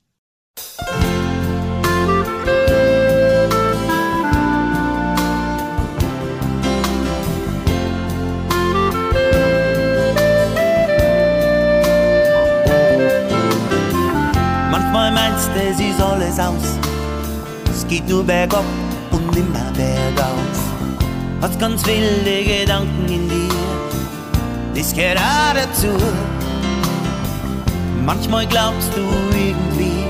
Manchmal 14.72 15.12
meinst 15.12 15.50
du, 15.50 15.62
es 15.62 15.80
ist 15.80 16.02
alles 16.02 16.40
aus. 16.40 16.80
Es 17.70 17.88
geht 17.88 18.08
nur 18.08 18.24
bergab 18.24 18.66
und 19.18 19.36
immer 19.36 19.72
bergauf. 19.74 20.58
Hast 21.42 21.60
ganz 21.60 21.86
wilde 21.86 22.44
Gedanken 22.44 23.06
in 23.08 23.28
dir, 23.30 24.76
das 24.76 24.94
geradezu. 24.94 25.96
Manchmal 28.06 28.46
glaubst 28.48 28.90
du 28.96 29.02
irgendwie, 29.36 30.06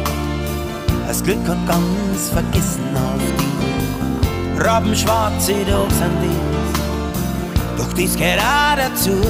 das 1.07 1.23
Glück 1.23 1.47
hat 1.47 1.65
ganz 1.67 2.29
vergessen 2.31 2.95
auf 2.95 3.23
dich. 3.39 4.65
Rabenschwarze 4.65 5.53
Dogs 5.65 5.97
sind 5.97 6.17
dies, 6.23 7.77
doch 7.77 7.93
das 7.93 8.15
geradezu. 8.15 9.21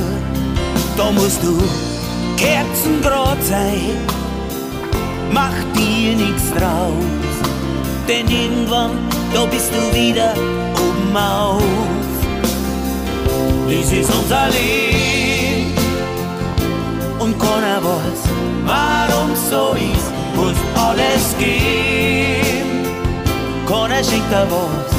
Da 0.98 1.12
musst 1.12 1.42
du 1.44 1.58
kerzengrad 2.38 3.42
sein 3.44 3.98
mach 5.32 5.54
dir 5.76 6.16
nichts 6.16 6.52
draus. 6.52 7.36
Denn 8.08 8.28
irgendwann, 8.28 8.92
da 9.34 9.46
bist 9.46 9.72
du 9.74 9.96
wieder 9.96 10.34
oben 10.34 11.18
auf. 11.18 11.62
Dies 13.70 13.92
ist 13.92 14.12
unser 14.14 14.48
Leben 14.50 15.74
und 17.20 17.38
keiner 17.40 17.84
weiß, 17.84 18.22
warum 18.66 19.36
so 19.50 19.76
ist, 19.76 20.08
muss 20.36 20.56
alles 20.76 21.36
gehen. 21.38 22.86
Keiner 23.68 24.04
schenkt 24.04 24.32
da 24.32 24.46
was, 24.50 24.96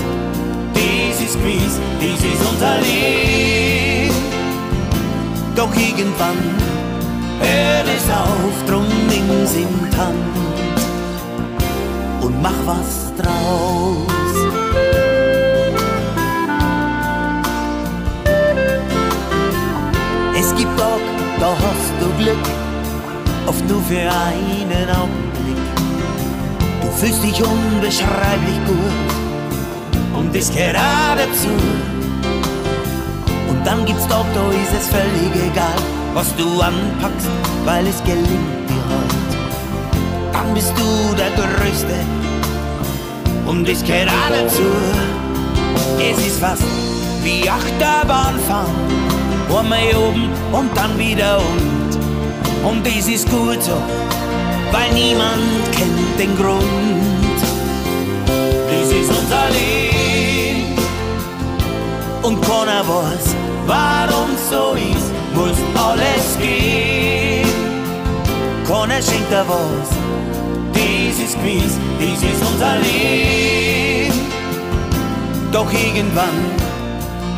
dies 0.74 1.20
ist 1.26 1.38
gewiss, 1.40 1.80
dies 2.00 2.20
ist 2.32 2.50
unser 2.50 2.78
Leben. 2.80 4.14
Doch 5.56 5.74
irgendwann 5.74 6.36
hör 7.40 7.84
es 7.96 8.10
auf, 8.10 8.66
drum 8.66 8.86
nimm's 9.08 9.54
die 9.54 9.96
Hand 9.96 10.37
und 12.28 12.42
mach 12.42 12.60
was 12.66 13.12
draus. 13.16 14.34
Es 20.38 20.54
gibt 20.54 20.78
Tag, 20.78 21.02
da 21.40 21.50
hast 21.64 21.92
du 22.00 22.22
Glück, 22.22 22.44
oft 23.46 23.66
nur 23.68 23.82
für 23.82 24.00
einen 24.00 24.88
Augenblick. 25.00 25.62
Du 26.82 26.88
fühlst 26.98 27.22
dich 27.24 27.42
unbeschreiblich 27.42 28.58
gut 28.66 29.08
und 30.18 30.34
das 30.34 30.50
geradezu. 30.50 31.54
Und 33.48 33.66
dann 33.66 33.86
gibt's 33.86 34.06
Tag, 34.06 34.26
da 34.34 34.44
ist 34.50 34.74
es 34.80 34.88
völlig 34.88 35.32
egal, 35.50 35.80
was 36.12 36.28
du 36.36 36.60
anpackst, 36.60 37.30
weil 37.64 37.86
es 37.86 38.04
gelingt 38.04 38.68
dir 38.68 38.84
halt. 38.92 39.28
Dann 40.34 40.54
bist 40.54 40.74
du 40.76 41.14
der 41.16 41.30
Größte 41.30 42.17
und 43.48 43.68
es 43.68 43.82
geradezu. 43.82 44.62
Es 45.98 46.18
ist 46.26 46.38
fast 46.38 46.62
wie 47.22 47.48
Achterbahnfahren, 47.48 48.74
einmal 49.48 49.96
oben 49.96 50.30
und 50.52 50.76
dann 50.76 50.98
wieder 50.98 51.38
und. 51.38 51.88
Und 52.68 52.86
es 52.86 53.08
ist 53.08 53.28
gut 53.30 53.62
so, 53.62 53.80
weil 54.72 54.92
niemand 54.92 55.42
kennt 55.72 56.18
den 56.18 56.36
Grund. 56.36 57.38
Das 58.26 58.92
ist 58.92 59.10
unser 59.10 59.48
Leben 59.50 60.76
und 62.22 62.40
keiner 62.42 62.82
weiß, 62.86 63.34
warum 63.66 64.30
so 64.50 64.74
ist, 64.74 65.08
muss 65.34 65.58
alles 65.74 66.38
gehen. 66.40 67.48
Keiner 68.66 69.00
schenkt 69.00 69.32
da 69.32 69.44
was, 69.48 69.88
dies 71.28 71.34
ist 71.34 71.42
gewiss, 71.42 71.78
dies 72.00 72.22
ist 72.22 72.42
unser 72.50 72.78
Leben. 72.78 74.14
Doch 75.52 75.70
irgendwann 75.72 76.38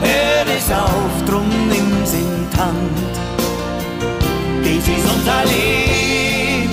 hört 0.01 0.49
es 0.57 0.71
auf, 0.71 1.25
drum 1.27 1.49
nimm's 1.69 2.13
in 2.13 2.49
die 2.53 2.59
Hand. 2.59 2.99
Dies 4.65 4.87
ist 4.87 5.07
unser 5.13 5.45
Leben 5.45 6.71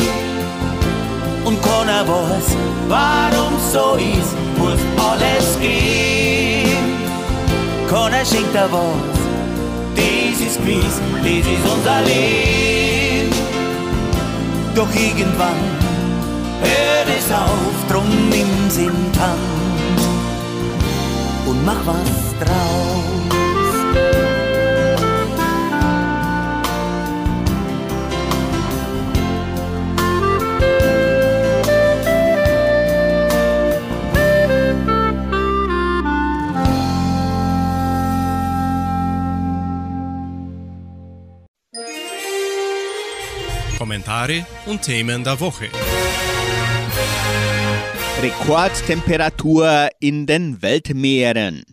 und 1.45 1.61
keiner 1.61 2.07
weiß, 2.07 2.55
warum 2.87 3.53
so 3.71 3.95
ist, 3.95 4.35
muss 4.57 4.79
alles 4.97 5.59
gehen. 5.59 6.67
Keiner 7.89 8.25
schenkt 8.25 8.53
da 8.53 8.67
was, 8.71 9.19
dies 9.95 10.47
ist 10.47 10.63
mies, 10.63 11.01
das 11.23 11.47
ist 11.47 11.73
unser 11.73 12.01
Leben. 12.01 13.33
Doch 14.75 14.89
irgendwann 14.93 15.86
es 17.27 17.33
auf, 17.33 17.87
drum 17.89 18.29
nimm's 18.29 18.77
in 18.77 18.93
Hand 19.19 20.01
und 21.45 21.65
mach 21.65 21.85
was 21.85 22.35
draus. 22.39 23.07
Kommentare 43.77 44.45
und 44.65 44.81
Themen 44.81 45.23
der 45.23 45.39
Woche. 45.39 45.69
Rekordtemperatur 48.19 49.89
in 49.99 50.25
den 50.25 50.63
Weltmeeren. 50.63 51.63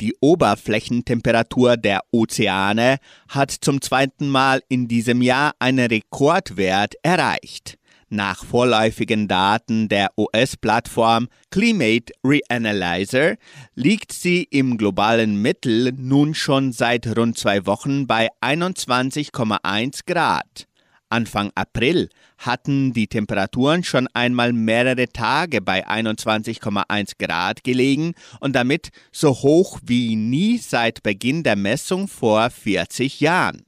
Die 0.00 0.14
Oberflächentemperatur 0.20 1.76
der 1.76 2.02
Ozeane 2.12 2.98
hat 3.28 3.50
zum 3.50 3.80
zweiten 3.80 4.28
Mal 4.28 4.62
in 4.68 4.86
diesem 4.86 5.20
Jahr 5.20 5.52
einen 5.58 5.88
Rekordwert 5.88 6.94
erreicht. 7.02 7.76
Nach 8.08 8.44
vorläufigen 8.44 9.26
Daten 9.26 9.88
der 9.88 10.12
US-Plattform 10.16 11.26
Climate 11.50 12.12
Reanalyzer 12.24 13.34
liegt 13.74 14.12
sie 14.12 14.44
im 14.44 14.78
globalen 14.78 15.42
Mittel 15.42 15.92
nun 15.96 16.34
schon 16.34 16.70
seit 16.70 17.16
rund 17.16 17.36
zwei 17.36 17.66
Wochen 17.66 18.06
bei 18.06 18.28
21,1 18.40 20.06
Grad. 20.06 20.68
Anfang 21.08 21.50
April 21.56 22.08
hatten 22.40 22.92
die 22.92 23.06
Temperaturen 23.06 23.84
schon 23.84 24.08
einmal 24.14 24.52
mehrere 24.52 25.08
Tage 25.08 25.60
bei 25.60 25.86
21,1 25.86 27.12
Grad 27.18 27.62
gelegen 27.62 28.14
und 28.40 28.56
damit 28.56 28.88
so 29.12 29.30
hoch 29.30 29.78
wie 29.84 30.16
nie 30.16 30.58
seit 30.58 31.02
Beginn 31.02 31.42
der 31.42 31.56
Messung 31.56 32.08
vor 32.08 32.48
40 32.50 33.20
Jahren. 33.20 33.64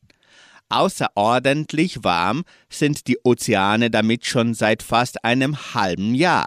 Außerordentlich 0.71 2.03
warm 2.03 2.45
sind 2.71 3.07
die 3.07 3.19
Ozeane 3.23 3.91
damit 3.91 4.25
schon 4.25 4.55
seit 4.55 4.83
fast 4.83 5.23
einem 5.23 5.75
halben 5.75 6.15
Jahr. 6.15 6.47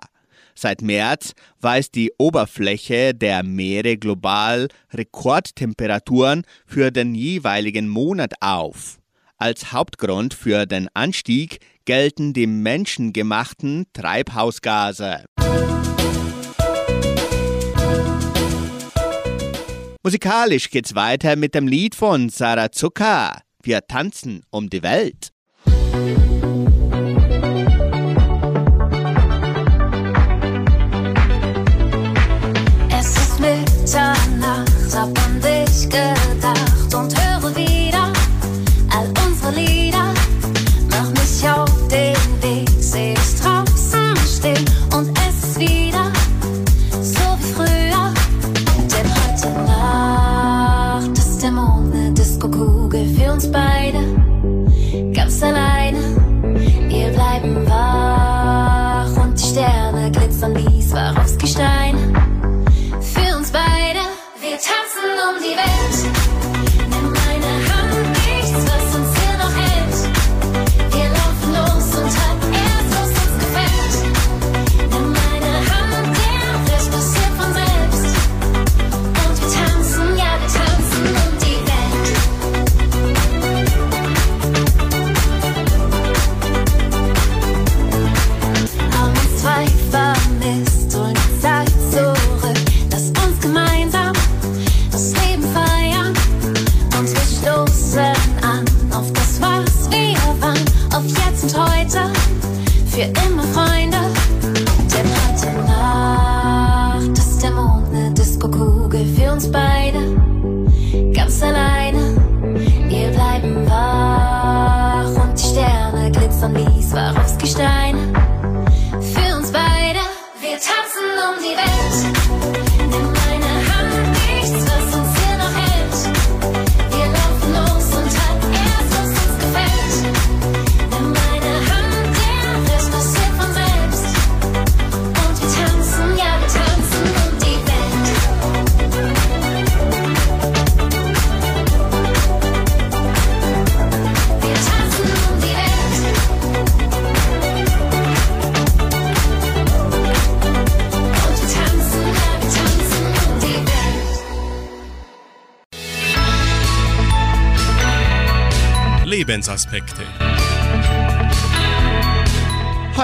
Seit 0.55 0.82
März 0.82 1.34
weist 1.59 1.93
die 1.93 2.11
Oberfläche 2.17 3.13
der 3.13 3.43
Meere 3.43 3.97
global 3.97 4.69
Rekordtemperaturen 4.91 6.43
für 6.65 6.91
den 6.91 7.13
jeweiligen 7.13 7.88
Monat 7.88 8.34
auf. 8.39 8.97
Als 9.38 9.73
Hauptgrund 9.73 10.34
für 10.34 10.65
den 10.65 10.88
Anstieg 10.93 11.59
gelten 11.86 12.33
die 12.33 12.47
menschengemachten 12.47 13.86
Treibhausgase. 13.93 15.25
Musikalisch 20.03 20.69
geht's 20.69 20.93
weiter 20.93 21.36
mit 21.36 21.55
dem 21.55 21.67
Lied 21.67 21.95
von 21.95 22.29
Sarah 22.29 22.71
Zucker. 22.71 23.39
Wir 23.63 23.88
tanzen 23.88 24.43
um 24.51 24.69
die 24.69 24.83
Welt. 24.83 25.31
Es 32.91 33.17
ist 33.17 33.39
Mitternacht, 33.39 34.95
hab 34.95 35.17
an 35.25 35.41
dich 35.41 35.89
gedacht 35.89 36.74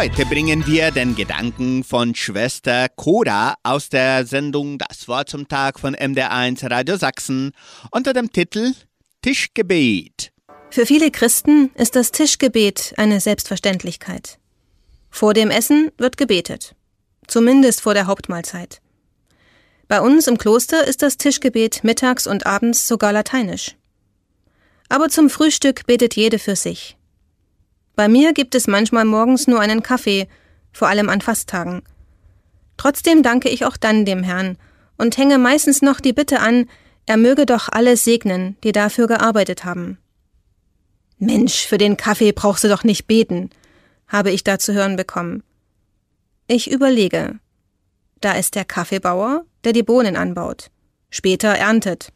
Heute 0.01 0.25
bringen 0.25 0.65
wir 0.65 0.89
den 0.89 1.15
Gedanken 1.15 1.83
von 1.83 2.15
Schwester 2.15 2.89
Cora 2.89 3.53
aus 3.61 3.89
der 3.89 4.25
Sendung 4.25 4.79
Das 4.79 5.07
Wort 5.07 5.29
zum 5.29 5.47
Tag 5.47 5.79
von 5.79 5.95
MDR1 5.95 6.71
Radio 6.71 6.97
Sachsen 6.97 7.51
unter 7.91 8.11
dem 8.11 8.31
Titel 8.31 8.73
Tischgebet. 9.21 10.31
Für 10.71 10.87
viele 10.87 11.11
Christen 11.11 11.69
ist 11.75 11.95
das 11.95 12.09
Tischgebet 12.11 12.95
eine 12.97 13.19
Selbstverständlichkeit. 13.19 14.39
Vor 15.11 15.35
dem 15.35 15.51
Essen 15.51 15.91
wird 15.99 16.17
gebetet. 16.17 16.73
Zumindest 17.27 17.81
vor 17.81 17.93
der 17.93 18.07
Hauptmahlzeit. 18.07 18.81
Bei 19.87 20.01
uns 20.01 20.25
im 20.25 20.39
Kloster 20.39 20.87
ist 20.87 21.03
das 21.03 21.17
Tischgebet 21.17 21.83
mittags 21.83 22.25
und 22.25 22.47
abends 22.47 22.87
sogar 22.87 23.13
lateinisch. 23.13 23.75
Aber 24.89 25.09
zum 25.09 25.29
Frühstück 25.29 25.85
betet 25.85 26.15
jede 26.15 26.39
für 26.39 26.55
sich. 26.55 26.97
Bei 27.95 28.07
mir 28.07 28.33
gibt 28.33 28.55
es 28.55 28.67
manchmal 28.67 29.05
morgens 29.05 29.47
nur 29.47 29.59
einen 29.59 29.83
Kaffee, 29.83 30.27
vor 30.71 30.87
allem 30.87 31.09
an 31.09 31.21
Fasttagen. 31.21 31.83
Trotzdem 32.77 33.21
danke 33.23 33.49
ich 33.49 33.65
auch 33.65 33.77
dann 33.77 34.05
dem 34.05 34.23
Herrn 34.23 34.57
und 34.97 35.17
hänge 35.17 35.37
meistens 35.37 35.81
noch 35.81 35.99
die 35.99 36.13
Bitte 36.13 36.39
an, 36.39 36.69
er 37.05 37.17
möge 37.17 37.45
doch 37.45 37.69
alle 37.69 37.97
segnen, 37.97 38.57
die 38.63 38.71
dafür 38.71 39.07
gearbeitet 39.07 39.65
haben. 39.65 39.97
Mensch, 41.17 41.67
für 41.67 41.77
den 41.77 41.97
Kaffee 41.97 42.31
brauchst 42.31 42.63
du 42.63 42.67
doch 42.67 42.83
nicht 42.83 43.05
beten, 43.05 43.49
habe 44.07 44.31
ich 44.31 44.43
da 44.43 44.59
zu 44.59 44.73
hören 44.73 44.95
bekommen. 44.95 45.43
Ich 46.47 46.71
überlege. 46.71 47.39
Da 48.19 48.33
ist 48.33 48.55
der 48.55 48.65
Kaffeebauer, 48.65 49.45
der 49.63 49.73
die 49.73 49.83
Bohnen 49.83 50.15
anbaut, 50.15 50.69
später 51.09 51.49
erntet. 51.49 52.11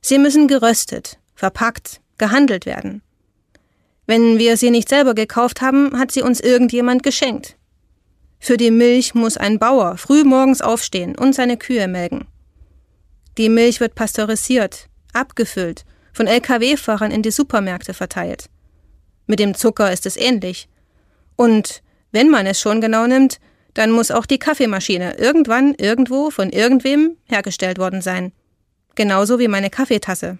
Sie 0.00 0.18
müssen 0.18 0.48
geröstet, 0.48 1.18
verpackt, 1.34 2.00
gehandelt 2.18 2.66
werden. 2.66 3.02
Wenn 4.06 4.38
wir 4.38 4.56
sie 4.56 4.70
nicht 4.70 4.88
selber 4.88 5.14
gekauft 5.14 5.60
haben, 5.60 5.98
hat 5.98 6.12
sie 6.12 6.22
uns 6.22 6.40
irgendjemand 6.40 7.02
geschenkt. 7.02 7.56
Für 8.38 8.56
die 8.56 8.70
Milch 8.70 9.14
muss 9.14 9.36
ein 9.36 9.58
Bauer 9.58 9.96
früh 9.96 10.22
morgens 10.22 10.62
aufstehen 10.62 11.16
und 11.16 11.34
seine 11.34 11.56
Kühe 11.56 11.88
melken. 11.88 12.26
Die 13.38 13.48
Milch 13.48 13.80
wird 13.80 13.94
pasteurisiert, 13.94 14.88
abgefüllt, 15.12 15.84
von 16.12 16.26
Lkw-Fahrern 16.26 17.10
in 17.10 17.22
die 17.22 17.30
Supermärkte 17.30 17.92
verteilt. 17.92 18.48
Mit 19.26 19.40
dem 19.40 19.54
Zucker 19.54 19.92
ist 19.92 20.06
es 20.06 20.16
ähnlich. 20.16 20.68
Und 21.34 21.82
wenn 22.12 22.30
man 22.30 22.46
es 22.46 22.60
schon 22.60 22.80
genau 22.80 23.06
nimmt, 23.06 23.40
dann 23.74 23.90
muss 23.90 24.10
auch 24.10 24.24
die 24.24 24.38
Kaffeemaschine 24.38 25.18
irgendwann 25.18 25.74
irgendwo 25.74 26.30
von 26.30 26.50
irgendwem 26.50 27.16
hergestellt 27.26 27.78
worden 27.78 28.00
sein. 28.00 28.32
Genauso 28.94 29.38
wie 29.38 29.48
meine 29.48 29.68
Kaffeetasse. 29.68 30.38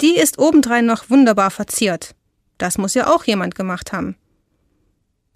Die 0.00 0.16
ist 0.16 0.38
obendrein 0.38 0.86
noch 0.86 1.08
wunderbar 1.08 1.52
verziert. 1.52 2.16
Das 2.58 2.78
muss 2.78 2.94
ja 2.94 3.12
auch 3.14 3.24
jemand 3.24 3.54
gemacht 3.54 3.92
haben. 3.92 4.16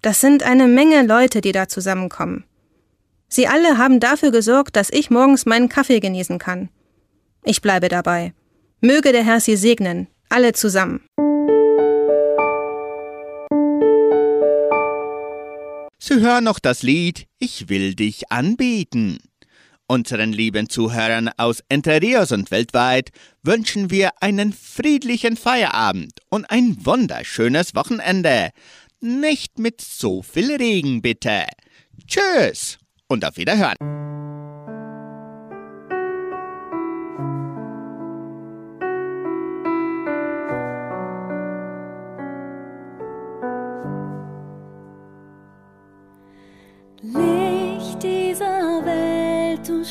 Das 0.01 0.19
sind 0.19 0.43
eine 0.43 0.67
Menge 0.67 1.05
Leute, 1.05 1.41
die 1.41 1.51
da 1.51 1.67
zusammenkommen. 1.67 2.45
Sie 3.27 3.47
alle 3.47 3.77
haben 3.77 3.99
dafür 3.99 4.31
gesorgt, 4.31 4.75
dass 4.75 4.89
ich 4.89 5.09
morgens 5.09 5.45
meinen 5.45 5.69
Kaffee 5.69 5.99
genießen 5.99 6.39
kann. 6.39 6.69
Ich 7.43 7.61
bleibe 7.61 7.87
dabei. 7.87 8.33
Möge 8.81 9.11
der 9.11 9.23
Herr 9.23 9.39
sie 9.39 9.55
segnen, 9.55 10.07
alle 10.27 10.53
zusammen. 10.53 11.01
Sie 15.99 16.19
hören 16.19 16.43
noch 16.43 16.59
das 16.59 16.81
Lied 16.81 17.27
Ich 17.39 17.69
will 17.69 17.93
dich 17.93 18.31
anbieten. 18.31 19.19
Unseren 19.91 20.31
lieben 20.31 20.69
Zuhörern 20.69 21.29
aus 21.35 21.61
Entre 21.67 22.01
Rios 22.01 22.31
und 22.31 22.49
weltweit 22.49 23.09
wünschen 23.43 23.91
wir 23.91 24.11
einen 24.21 24.53
friedlichen 24.53 25.35
Feierabend 25.35 26.13
und 26.29 26.49
ein 26.49 26.77
wunderschönes 26.85 27.75
Wochenende. 27.75 28.51
Nicht 29.01 29.59
mit 29.59 29.81
so 29.81 30.21
viel 30.21 30.55
Regen, 30.55 31.01
bitte. 31.01 31.43
Tschüss 32.07 32.77
und 33.09 33.25
auf 33.25 33.35
Wiederhören. 33.35 34.10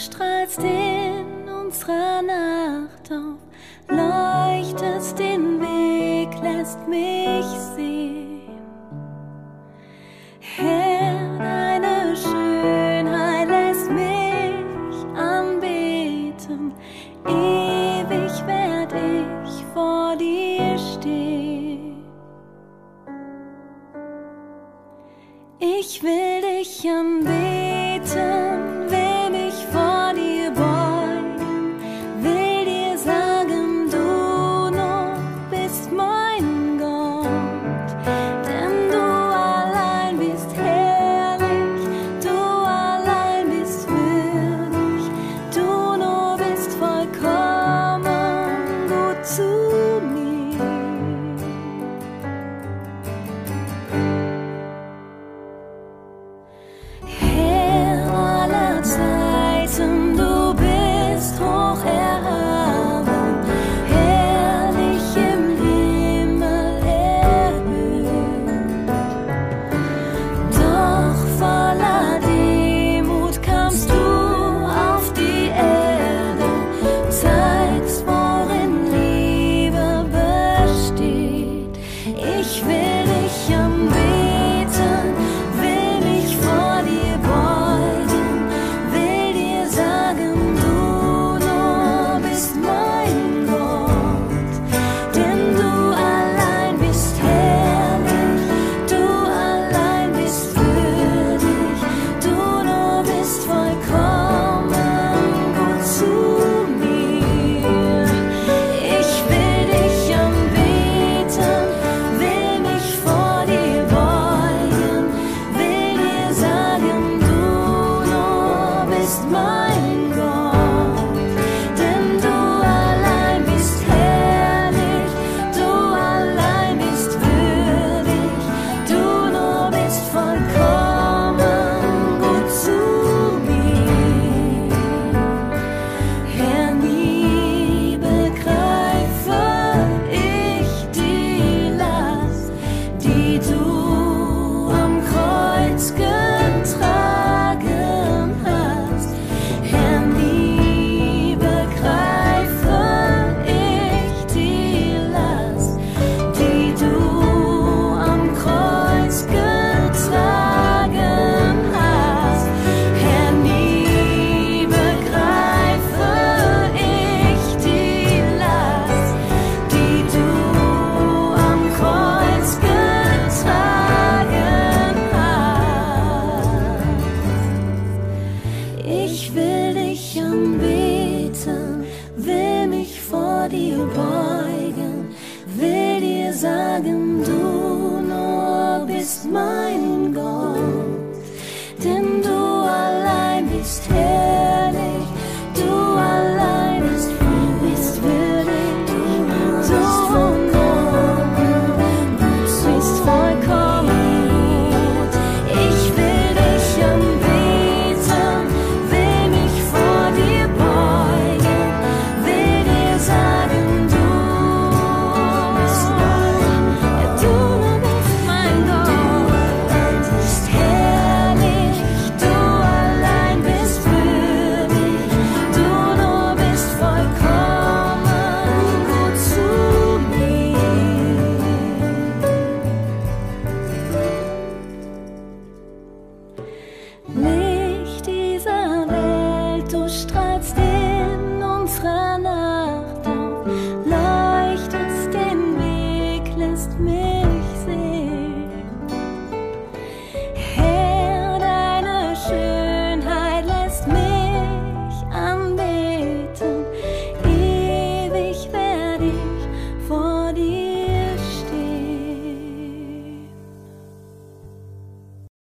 Strahlst 0.00 0.60
in 0.60 1.48
unserer 1.48 2.22
Nacht 2.22 3.12
auf, 3.12 3.38
leuchtest 3.88 5.18
den 5.18 5.60
Weg, 5.60 6.30
lässt 6.42 6.88
mich 6.88 7.44
sehen. 7.76 8.58
Herr, 10.40 11.38
deine 11.38 12.16
Schönheit 12.16 13.48
lässt 13.48 13.90
mich 13.90 15.18
anbeten, 15.18 16.72
ewig 17.26 18.46
werd 18.46 18.92
ich 18.94 19.64
vor 19.74 20.16
dir 20.16 20.78
stehen. 20.78 22.04
Ich 25.58 26.02
will 26.02 26.40
dich 26.40 26.88
anbeten, 26.88 27.39